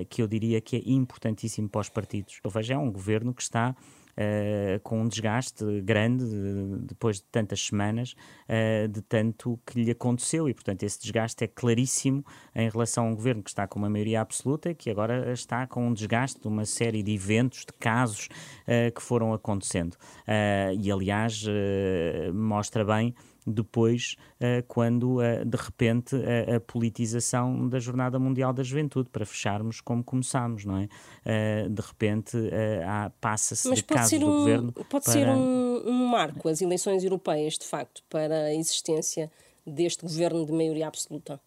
que 0.09 0.21
eu 0.21 0.27
diria 0.27 0.59
que 0.59 0.75
é 0.75 0.81
importantíssimo 0.85 1.69
para 1.69 1.79
os 1.79 1.87
partidos. 1.87 2.41
Ou 2.43 2.51
seja, 2.51 2.73
é 2.73 2.77
um 2.77 2.91
governo 2.91 3.33
que 3.33 3.41
está 3.41 3.73
uh, 4.19 4.79
com 4.81 5.01
um 5.01 5.07
desgaste 5.07 5.63
grande 5.81 6.25
de, 6.25 6.87
depois 6.87 7.17
de 7.17 7.23
tantas 7.23 7.65
semanas, 7.65 8.13
uh, 8.47 8.87
de 8.87 9.01
tanto 9.01 9.59
que 9.65 9.81
lhe 9.81 9.91
aconteceu. 9.91 10.49
E, 10.49 10.53
portanto, 10.53 10.83
esse 10.83 10.99
desgaste 10.99 11.43
é 11.43 11.47
claríssimo 11.47 12.23
em 12.53 12.69
relação 12.69 13.07
a 13.07 13.09
um 13.09 13.15
governo 13.15 13.41
que 13.41 13.49
está 13.49 13.65
com 13.67 13.79
uma 13.79 13.89
maioria 13.89 14.21
absoluta, 14.21 14.73
que 14.73 14.89
agora 14.89 15.31
está 15.31 15.65
com 15.65 15.87
um 15.87 15.93
desgaste 15.93 16.41
de 16.41 16.47
uma 16.47 16.65
série 16.65 17.01
de 17.01 17.13
eventos, 17.13 17.59
de 17.59 17.73
casos 17.79 18.27
uh, 18.67 18.91
que 18.93 19.01
foram 19.01 19.33
acontecendo. 19.33 19.95
e, 20.79 20.91
aliás, 20.91 21.45
mostra 22.33 22.83
bem 22.83 23.13
depois, 23.49 24.15
uh, 24.35 24.63
quando 24.67 25.17
uh, 25.17 25.45
de 25.45 25.57
repente 25.57 26.15
a, 26.15 26.57
a, 26.57 26.59
politização 26.59 27.67
da 27.67 27.79
Jornada 27.79 28.19
Mundial 28.19 28.53
da 28.53 28.63
Juventude, 28.63 29.09
para 29.09 29.25
fecharmos 29.25 29.81
como 29.81 30.03
começámos, 30.03 30.65
não 30.65 30.77
é? 30.77 30.87
De 31.69 31.81
repente 31.81 32.37
passa-se 33.19 33.73
de 33.73 33.83
caso 33.83 34.19
do 34.19 34.27
um, 34.27 34.37
governo. 34.39 34.71
Pode 34.71 35.05
para... 35.05 35.13
ser 35.13 35.27
um, 35.27 35.83
um 35.85 36.07
marco, 36.07 36.47
as 36.47 36.61
eleições 36.61 37.03
europeias, 37.03 37.57
de 37.57 37.65
facto, 37.65 38.03
para 38.09 38.45
a 38.45 38.55
existência 38.55 39.31
deste 39.65 40.03
governo 40.03 40.45
de 40.45 40.51
maioria 40.51 40.87
absoluta. 40.87 41.39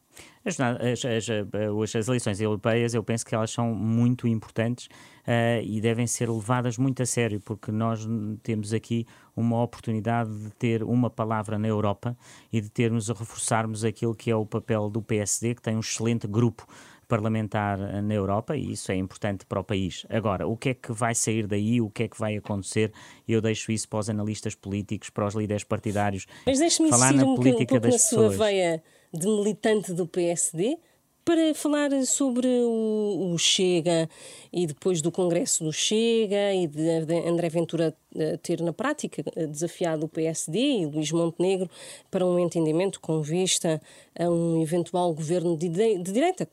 As, 0.44 0.59
as, 0.59 1.05
as, 1.05 1.94
as, 1.94 2.09
eleições 2.09 2.40
europeias, 2.40 2.94
eu 2.94 3.03
penso 3.03 3.25
que 3.25 3.35
elas 3.35 3.51
são 3.51 3.72
muito 3.75 4.27
importantes 4.27 4.87
uh, 4.87 5.62
e 5.62 5.81
devem 5.81 6.07
ser 6.07 6.29
levadas 6.29 6.77
muito 6.77 7.03
a 7.03 7.07
sério, 7.07 7.40
porque 7.40 7.70
nós 7.70 8.07
temos 8.42 8.72
aqui 8.72 9.07
uma 9.37 9.62
oportunidade 9.62 10.31
de 10.37 10.51
ter 10.51 10.83
uma 10.83 11.09
palavra 11.09 11.59
na 11.59 11.68
Europa 11.68 12.16
e 12.53 12.61
de 12.61 12.68
termos 12.68 13.09
a 13.09 13.14
reforçarmos 13.14 13.85
aquilo 13.85 14.14
que 14.14 14.31
é 14.31 14.37
o 14.37 14.44
papel 14.44 14.90
do 14.90 15.01
PSD, 15.01 15.55
que 15.55 15.62
tem 15.62 15.77
um 15.77 15.81
excelente 15.81 16.27
grupo 16.27 16.66
parlamentar 17.12 17.79
na 18.03 18.14
Europa 18.14 18.57
e 18.57 18.72
isso 18.72 18.90
é 18.90 18.96
importante 18.96 19.44
para 19.44 19.61
o 19.61 19.64
país. 19.64 20.07
Agora, 20.09 20.46
o 20.46 20.57
que 20.57 20.70
é 20.70 20.75
que 20.75 20.92
vai 20.92 21.14
sair 21.14 21.46
daí, 21.46 21.79
o 21.79 21.90
que 21.90 22.05
é 22.05 22.09
que 22.09 22.18
vai 22.18 22.38
acontecer, 22.38 22.90
eu 23.29 23.38
deixo 23.42 23.70
isso 23.70 23.87
para 23.87 23.98
os 23.98 24.09
analistas 24.09 24.55
políticos, 24.55 25.11
para 25.11 25.27
os 25.27 25.35
líderes 25.35 25.62
partidários. 25.62 26.27
Mas 26.46 26.59
deixe-me 26.59 26.88
falar 26.88 27.12
na 27.12 27.27
um 27.27 27.35
política 27.35 27.75
um 27.77 27.81
pouco 27.81 27.83
das 27.83 27.92
na 27.92 27.98
pessoas. 27.98 28.35
sua 28.35 28.46
veia 28.46 28.83
de 29.12 29.27
militante 29.27 29.92
do 29.92 30.07
PSD, 30.07 30.79
para 31.22 31.55
falar 31.55 31.90
sobre 32.05 32.48
o, 32.48 33.33
o, 33.33 33.38
Chega 33.38 34.09
e 34.53 34.66
depois 34.66 35.01
do 35.01 35.12
Congresso 35.12 35.62
do 35.62 35.72
Chega 35.72 36.53
e 36.55 36.66
de 36.66 36.88
André 37.29 37.48
Ventura 37.48 37.94
eh, 38.16 38.37
ter 38.38 38.61
na 38.61 38.72
prática 38.72 39.22
eh, 39.37 39.46
desafiado 39.46 40.07
o 40.07 40.09
PSD 40.09 40.59
e 40.59 40.87
Luís 40.87 41.12
Montenegro 41.12 41.70
para 42.11 42.27
um 42.27 42.40
entendimento 42.40 42.98
com 43.01 43.22
vista 43.22 43.81
a 44.18 44.29
um 44.29 44.61
eventual 44.61 45.14
governo 45.14 45.57
de, 45.57 45.68
de 45.68 46.11
direita. 46.12 46.48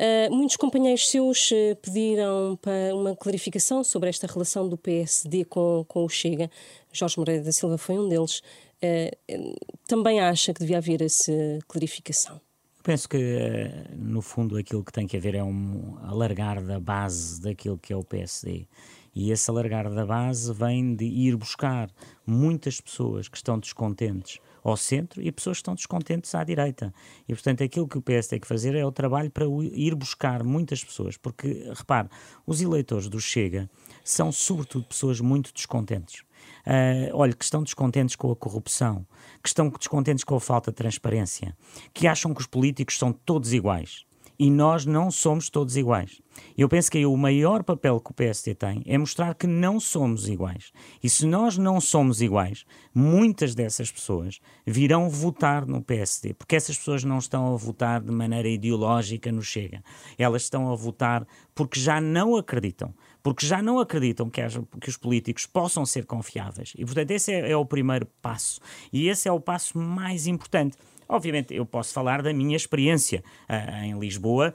Uh, 0.00 0.34
muitos 0.34 0.56
companheiros 0.56 1.10
seus 1.10 1.50
pediram 1.82 2.58
para 2.62 2.94
uma 2.94 3.14
clarificação 3.14 3.84
sobre 3.84 4.08
esta 4.08 4.26
relação 4.26 4.66
do 4.66 4.78
PSD 4.78 5.44
com, 5.44 5.84
com 5.86 6.06
o 6.06 6.08
Chega. 6.08 6.50
Jorge 6.90 7.18
Moreira 7.18 7.44
da 7.44 7.52
Silva 7.52 7.76
foi 7.76 7.98
um 7.98 8.08
deles. 8.08 8.40
Uh, 8.82 9.54
também 9.86 10.18
acha 10.18 10.54
que 10.54 10.60
devia 10.60 10.78
haver 10.78 11.02
essa 11.02 11.32
clarificação? 11.68 12.40
Penso 12.82 13.06
que, 13.10 13.18
eh, 13.18 13.84
no 13.94 14.22
fundo, 14.22 14.56
aquilo 14.56 14.82
que 14.82 14.90
tem 14.90 15.06
que 15.06 15.14
haver 15.14 15.34
é 15.34 15.44
um 15.44 15.98
alargar 16.02 16.64
da 16.64 16.80
base 16.80 17.38
daquilo 17.38 17.76
que 17.76 17.92
é 17.92 17.96
o 17.96 18.02
PSD. 18.02 18.66
E 19.14 19.30
esse 19.30 19.50
alargar 19.50 19.92
da 19.92 20.06
base 20.06 20.50
vem 20.54 20.94
de 20.94 21.04
ir 21.04 21.36
buscar 21.36 21.90
muitas 22.26 22.80
pessoas 22.80 23.28
que 23.28 23.36
estão 23.36 23.58
descontentes 23.58 24.38
ao 24.62 24.76
centro 24.76 25.22
e 25.22 25.30
pessoas 25.32 25.58
que 25.58 25.62
estão 25.62 25.74
descontentes 25.74 26.34
à 26.34 26.44
direita. 26.44 26.92
E, 27.28 27.32
portanto, 27.32 27.62
aquilo 27.62 27.88
que 27.88 27.98
o 27.98 28.02
PS 28.02 28.28
tem 28.28 28.40
que 28.40 28.46
fazer 28.46 28.74
é 28.74 28.84
o 28.84 28.92
trabalho 28.92 29.30
para 29.30 29.44
ir 29.72 29.94
buscar 29.94 30.42
muitas 30.44 30.82
pessoas. 30.84 31.16
Porque, 31.16 31.70
repare, 31.74 32.08
os 32.46 32.60
eleitores 32.60 33.08
do 33.08 33.20
Chega 33.20 33.68
são, 34.04 34.30
sobretudo, 34.30 34.84
pessoas 34.86 35.20
muito 35.20 35.52
descontentes. 35.52 36.22
Uh, 36.66 37.14
olha, 37.14 37.32
que 37.32 37.44
estão 37.44 37.62
descontentes 37.62 38.16
com 38.16 38.30
a 38.30 38.36
corrupção, 38.36 39.06
que 39.42 39.48
estão 39.48 39.68
descontentes 39.68 40.24
com 40.24 40.34
a 40.34 40.40
falta 40.40 40.70
de 40.70 40.76
transparência, 40.76 41.56
que 41.92 42.06
acham 42.06 42.34
que 42.34 42.40
os 42.40 42.46
políticos 42.46 42.98
são 42.98 43.12
todos 43.12 43.52
iguais. 43.52 44.04
E 44.42 44.50
nós 44.50 44.86
não 44.86 45.10
somos 45.10 45.50
todos 45.50 45.76
iguais. 45.76 46.22
Eu 46.56 46.66
penso 46.66 46.90
que 46.90 46.96
aí 46.96 47.04
o 47.04 47.14
maior 47.14 47.62
papel 47.62 48.00
que 48.00 48.10
o 48.10 48.14
PSD 48.14 48.54
tem 48.54 48.82
é 48.86 48.96
mostrar 48.96 49.34
que 49.34 49.46
não 49.46 49.78
somos 49.78 50.30
iguais. 50.30 50.72
E 51.02 51.10
se 51.10 51.26
nós 51.26 51.58
não 51.58 51.78
somos 51.78 52.22
iguais, 52.22 52.64
muitas 52.94 53.54
dessas 53.54 53.92
pessoas 53.92 54.40
virão 54.66 55.10
votar 55.10 55.66
no 55.66 55.82
PSD, 55.82 56.32
porque 56.32 56.56
essas 56.56 56.78
pessoas 56.78 57.04
não 57.04 57.18
estão 57.18 57.52
a 57.52 57.56
votar 57.58 58.00
de 58.00 58.10
maneira 58.10 58.48
ideológica 58.48 59.30
no 59.30 59.42
Chega. 59.42 59.84
Elas 60.16 60.44
estão 60.44 60.72
a 60.72 60.74
votar 60.74 61.26
porque 61.54 61.78
já 61.78 62.00
não 62.00 62.34
acreditam 62.34 62.94
porque 63.22 63.44
já 63.44 63.60
não 63.60 63.78
acreditam 63.78 64.30
que, 64.30 64.40
haja, 64.40 64.64
que 64.80 64.88
os 64.88 64.96
políticos 64.96 65.44
possam 65.44 65.84
ser 65.84 66.06
confiáveis. 66.06 66.72
E, 66.74 66.84
portanto, 66.84 67.10
esse 67.10 67.30
é, 67.30 67.50
é 67.50 67.56
o 67.56 67.66
primeiro 67.66 68.06
passo. 68.22 68.60
E 68.90 69.08
esse 69.08 69.28
é 69.28 69.32
o 69.32 69.38
passo 69.38 69.76
mais 69.76 70.26
importante. 70.26 70.78
Obviamente, 71.10 71.52
eu 71.52 71.66
posso 71.66 71.92
falar 71.92 72.22
da 72.22 72.32
minha 72.32 72.56
experiência 72.56 73.24
uh, 73.48 73.84
em 73.84 73.98
Lisboa. 73.98 74.54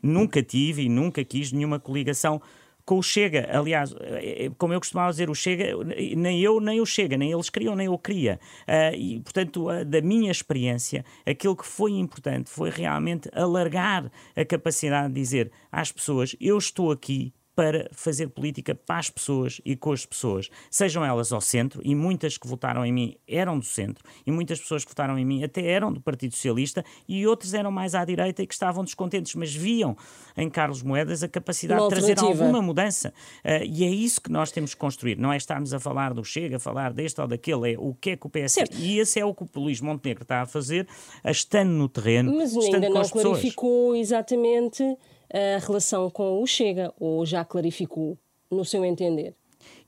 Nunca 0.00 0.40
tive 0.40 0.82
e 0.82 0.88
nunca 0.88 1.24
quis 1.24 1.50
nenhuma 1.50 1.80
coligação 1.80 2.40
com 2.84 2.98
o 2.98 3.02
Chega. 3.02 3.48
Aliás, 3.52 3.94
eh, 4.00 4.46
eh, 4.46 4.50
como 4.56 4.72
eu 4.72 4.80
costumava 4.80 5.10
dizer, 5.10 5.28
o 5.28 5.34
Chega, 5.34 5.76
nem 6.16 6.40
eu 6.40 6.60
nem 6.60 6.80
o 6.80 6.86
Chega, 6.86 7.16
nem 7.16 7.30
eles 7.30 7.50
queriam, 7.50 7.76
nem 7.76 7.86
eu 7.86 7.98
queria. 7.98 8.40
Uh, 8.66 8.96
e, 8.96 9.20
portanto, 9.20 9.70
uh, 9.70 9.84
da 9.84 10.00
minha 10.00 10.30
experiência, 10.30 11.04
aquilo 11.26 11.54
que 11.54 11.66
foi 11.66 11.92
importante 11.92 12.50
foi 12.50 12.70
realmente 12.70 13.28
alargar 13.32 14.10
a 14.34 14.44
capacidade 14.44 15.08
de 15.08 15.20
dizer 15.20 15.52
às 15.70 15.92
pessoas: 15.92 16.34
eu 16.40 16.56
estou 16.56 16.90
aqui 16.90 17.32
para 17.54 17.88
fazer 17.92 18.28
política 18.28 18.74
para 18.74 18.98
as 18.98 19.10
pessoas 19.10 19.60
e 19.64 19.76
com 19.76 19.92
as 19.92 20.06
pessoas, 20.06 20.48
sejam 20.70 21.04
elas 21.04 21.32
ao 21.32 21.40
centro, 21.40 21.80
e 21.84 21.94
muitas 21.94 22.38
que 22.38 22.46
votaram 22.46 22.84
em 22.86 22.92
mim 22.92 23.16
eram 23.28 23.58
do 23.58 23.64
centro, 23.64 24.04
e 24.26 24.30
muitas 24.30 24.60
pessoas 24.60 24.84
que 24.84 24.90
votaram 24.90 25.18
em 25.18 25.24
mim 25.24 25.42
até 25.44 25.66
eram 25.66 25.92
do 25.92 26.00
Partido 26.00 26.34
Socialista, 26.34 26.84
e 27.08 27.26
outros 27.26 27.52
eram 27.52 27.70
mais 27.70 27.94
à 27.94 28.04
direita 28.04 28.42
e 28.42 28.46
que 28.46 28.54
estavam 28.54 28.84
descontentes, 28.84 29.34
mas 29.34 29.54
viam 29.54 29.96
em 30.36 30.48
Carlos 30.48 30.82
Moedas 30.82 31.22
a 31.22 31.28
capacidade 31.28 31.82
de 31.82 31.88
trazer 31.88 32.18
alguma 32.18 32.62
mudança. 32.62 33.12
Uh, 33.44 33.64
e 33.64 33.84
é 33.84 33.90
isso 33.90 34.20
que 34.20 34.30
nós 34.30 34.50
temos 34.50 34.74
que 34.74 34.80
construir, 34.80 35.18
não 35.18 35.32
é 35.32 35.36
estarmos 35.36 35.74
a 35.74 35.80
falar 35.80 36.14
do 36.14 36.24
Chega, 36.24 36.56
a 36.56 36.60
falar 36.60 36.92
deste 36.92 37.20
ou 37.20 37.26
daquele, 37.26 37.72
é 37.72 37.76
o 37.78 37.94
que 37.94 38.10
é 38.10 38.16
que 38.16 38.26
o 38.26 38.30
PS. 38.30 38.52
Certo. 38.52 38.78
E 38.78 38.98
esse 38.98 39.18
é 39.18 39.24
o 39.24 39.34
que 39.34 39.42
o 39.42 39.48
Luís 39.60 39.80
Montenegro 39.80 40.22
está 40.22 40.42
a 40.42 40.46
fazer, 40.46 40.86
estando 41.24 41.70
no 41.70 41.88
terreno, 41.88 42.34
mas 42.36 42.52
estando 42.52 42.74
ainda 42.74 42.86
com 42.88 42.94
não 42.94 43.00
as 43.00 43.10
clarificou 43.10 43.96
exatamente 43.96 44.96
a 45.32 45.58
relação 45.58 46.10
com 46.10 46.42
o 46.42 46.46
Chega, 46.46 46.92
ou 46.98 47.24
já 47.24 47.44
clarificou, 47.44 48.18
no 48.50 48.64
seu 48.64 48.84
entender? 48.84 49.34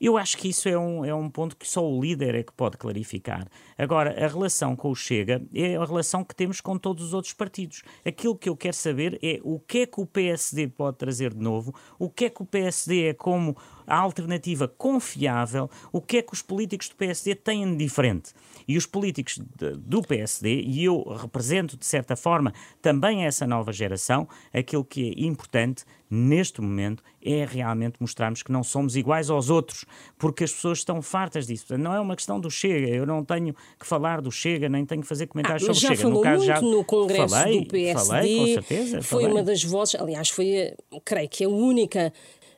Eu 0.01 0.17
acho 0.17 0.37
que 0.37 0.49
isso 0.49 0.69
é 0.69 0.77
um, 0.77 1.05
é 1.05 1.15
um 1.15 1.31
ponto 1.31 1.57
que 1.57 1.69
só 1.69 1.89
o 1.89 2.01
líder 2.01 2.35
é 2.35 2.43
que 2.43 2.53
pode 2.53 2.77
clarificar. 2.77 3.47
Agora, 3.79 4.11
a 4.23 4.29
relação 4.29 4.75
com 4.75 4.91
o 4.91 4.95
Chega 4.95 5.43
é 5.55 5.77
a 5.77 5.85
relação 5.85 6.25
que 6.25 6.35
temos 6.35 6.61
com 6.61 6.77
todos 6.77 7.05
os 7.05 7.15
outros 7.15 7.33
partidos. 7.33 7.83
Aquilo 8.05 8.37
que 8.37 8.49
eu 8.49 8.57
quero 8.57 8.75
saber 8.75 9.19
é 9.23 9.41
o 9.43 9.59
que 9.59 9.79
é 9.79 9.87
que 9.87 10.01
o 10.01 10.07
PSD 10.07 10.69
pode 10.69 10.99
trazer 10.99 11.33
de 11.33 11.41
novo, 11.41 11.75
o 11.99 12.11
que 12.11 12.27
é 12.27 12.31
que 12.31 12.43
o 12.43 12.47
PSD 12.47 13.09
é 13.09 13.15
como 13.15 13.57
a 13.93 13.99
alternativa 13.99 14.67
confiável, 14.67 15.69
o 15.93 16.01
que 16.01 16.17
é 16.17 16.23
que 16.23 16.33
os 16.33 16.41
políticos 16.41 16.89
do 16.89 16.97
PSD 16.97 17.35
têm 17.35 17.71
de 17.73 17.85
diferente. 17.85 18.33
E 18.67 18.79
os 18.79 18.87
políticos 18.87 19.39
de, 19.55 19.77
do 19.77 20.01
PSD, 20.01 20.63
e 20.63 20.85
eu 20.87 21.03
represento 21.03 21.77
de 21.77 21.85
certa 21.85 22.17
forma 22.17 22.55
também 22.81 23.27
essa 23.27 23.47
nova 23.47 23.71
geração, 23.71 24.27
aquilo 24.51 24.83
que 24.83 25.11
é 25.11 25.27
importante 25.27 25.85
neste 26.09 26.63
momento 26.63 27.03
é 27.23 27.45
realmente 27.45 27.97
mostrarmos 28.01 28.43
que 28.43 28.51
não 28.51 28.63
somos 28.63 28.97
iguais 28.97 29.29
aos 29.29 29.51
outros, 29.51 29.85
porque 30.19 30.45
as 30.45 30.53
pessoas 30.53 30.79
estão 30.79 31.03
fartas 31.03 31.47
disso. 31.47 31.67
Portanto, 31.67 31.85
não 31.85 31.95
é 31.95 32.01
uma 32.01 32.17
questão 32.17 32.41
do 32.41 32.51
Chega, 32.51 32.89
eu 32.89 33.05
não 33.05 33.23
tenho 33.23 33.55
que 33.79 33.87
falar 33.87 34.23
do 34.23 34.33
Chega, 34.33 34.71
nem 34.71 34.87
tenho 34.87 35.03
que 35.03 35.07
fazer 35.07 35.27
comentários 35.27 35.69
ah, 35.69 35.75
sobre 35.75 35.79
o 35.79 35.89
Chega. 35.89 36.01
Falou 36.01 36.17
no 36.17 36.23
caso, 36.23 36.47
muito 36.47 36.61
já 36.61 36.61
no 36.63 36.85
Congresso 36.85 37.35
falei, 37.35 37.61
do 37.61 37.67
PSD. 37.67 38.07
Falei, 38.07 38.39
com 38.39 38.47
certeza. 38.47 39.03
Foi 39.03 39.23
falei. 39.23 39.37
uma 39.37 39.43
das 39.43 39.63
vozes, 39.63 39.97
aliás, 39.97 40.31
foi, 40.31 40.75
creio 41.05 41.29
que 41.29 41.45
a 41.45 41.49
única 41.49 42.11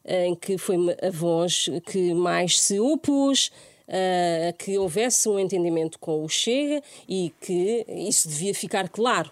em 0.04 0.34
que 0.34 0.58
foi 0.58 0.76
a 1.02 1.10
voz 1.10 1.68
que 1.86 2.12
mais 2.14 2.60
se 2.60 2.78
opôs 2.78 3.50
a 3.88 4.52
que 4.52 4.78
houvesse 4.78 5.28
um 5.28 5.38
entendimento 5.38 5.98
com 5.98 6.24
o 6.24 6.28
Chega 6.28 6.82
e 7.08 7.32
que 7.40 7.84
isso 7.88 8.28
devia 8.28 8.54
ficar 8.54 8.88
claro 8.88 9.30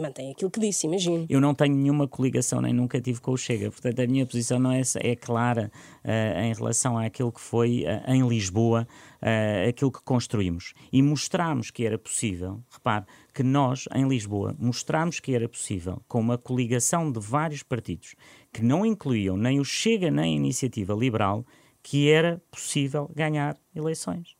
mantém 0.00 0.30
aquilo 0.32 0.50
que 0.50 0.60
disse, 0.60 0.86
imagino. 0.86 1.26
Eu 1.28 1.40
não 1.40 1.54
tenho 1.54 1.74
nenhuma 1.74 2.08
coligação, 2.08 2.60
nem 2.60 2.72
nunca 2.72 3.00
tive 3.00 3.20
com 3.20 3.32
o 3.32 3.36
Chega, 3.36 3.70
portanto 3.70 4.00
a 4.00 4.06
minha 4.06 4.26
posição 4.26 4.58
não 4.58 4.72
é, 4.72 4.82
é 4.96 5.14
clara 5.14 5.70
uh, 6.04 6.40
em 6.40 6.52
relação 6.52 6.98
àquilo 6.98 7.30
que 7.30 7.40
foi 7.40 7.84
uh, 7.84 8.10
em 8.10 8.26
Lisboa, 8.26 8.86
uh, 9.24 9.68
aquilo 9.68 9.90
que 9.90 10.02
construímos. 10.02 10.74
E 10.92 11.02
mostramos 11.02 11.70
que 11.70 11.86
era 11.86 11.98
possível, 11.98 12.62
repare, 12.70 13.06
que 13.32 13.42
nós, 13.42 13.88
em 13.94 14.06
Lisboa, 14.06 14.54
mostramos 14.58 15.18
que 15.18 15.34
era 15.34 15.48
possível, 15.48 16.02
com 16.06 16.20
uma 16.20 16.36
coligação 16.36 17.10
de 17.10 17.18
vários 17.18 17.62
partidos, 17.62 18.14
que 18.52 18.62
não 18.62 18.84
incluíam 18.84 19.36
nem 19.36 19.58
o 19.58 19.64
Chega 19.64 20.10
nem 20.10 20.34
a 20.34 20.36
Iniciativa 20.36 20.94
Liberal, 20.94 21.44
que 21.82 22.10
era 22.10 22.42
possível 22.50 23.10
ganhar 23.14 23.56
eleições 23.74 24.36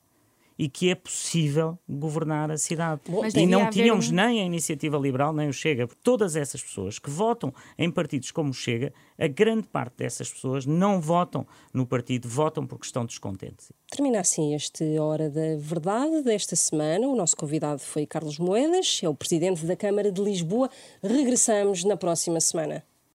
e 0.59 0.69
que 0.69 0.91
é 0.91 0.95
possível 0.95 1.79
governar 1.89 2.51
a 2.51 2.57
cidade. 2.57 3.03
Mas 3.09 3.35
e 3.35 3.47
não 3.47 3.69
tínhamos 3.71 4.11
um... 4.11 4.15
nem 4.15 4.41
a 4.41 4.45
Iniciativa 4.45 4.97
Liberal, 4.97 5.33
nem 5.33 5.49
o 5.49 5.53
Chega. 5.53 5.89
Todas 6.03 6.37
essas 6.37 6.63
pessoas 6.63 6.99
que 6.99 7.11
votam 7.11 7.53
em 7.79 7.91
partidos 7.91 8.31
como 8.31 8.51
o 8.51 8.55
Chega, 8.55 8.93
a 9.19 9.27
grande 9.27 9.67
parte 9.69 9.97
dessas 9.99 10.33
pessoas 10.33 10.67
não 10.67 11.01
votam 11.01 11.47
no 11.73 11.87
partido, 11.87 12.29
votam 12.29 12.67
porque 12.67 12.87
estão 12.87 13.05
descontentes. 13.05 13.73
Termina 13.91 14.21
assim 14.21 14.55
este 14.55 14.99
Hora 14.99 15.29
da 15.31 15.57
Verdade 15.59 16.23
desta 16.23 16.57
semana. 16.57 17.07
O 17.07 17.17
nosso 17.17 17.37
convidado 17.37 17.81
foi 17.81 18.07
Carlos 18.07 18.39
Moedas, 18.39 19.01
é 19.03 19.09
o 19.09 19.15
presidente 19.15 19.65
da 19.67 19.77
Câmara 19.77 20.11
de 20.11 20.23
Lisboa. 20.23 20.71
Regressamos 21.03 21.85
na 21.85 21.97
próxima 21.97 22.41
semana. 22.41 22.85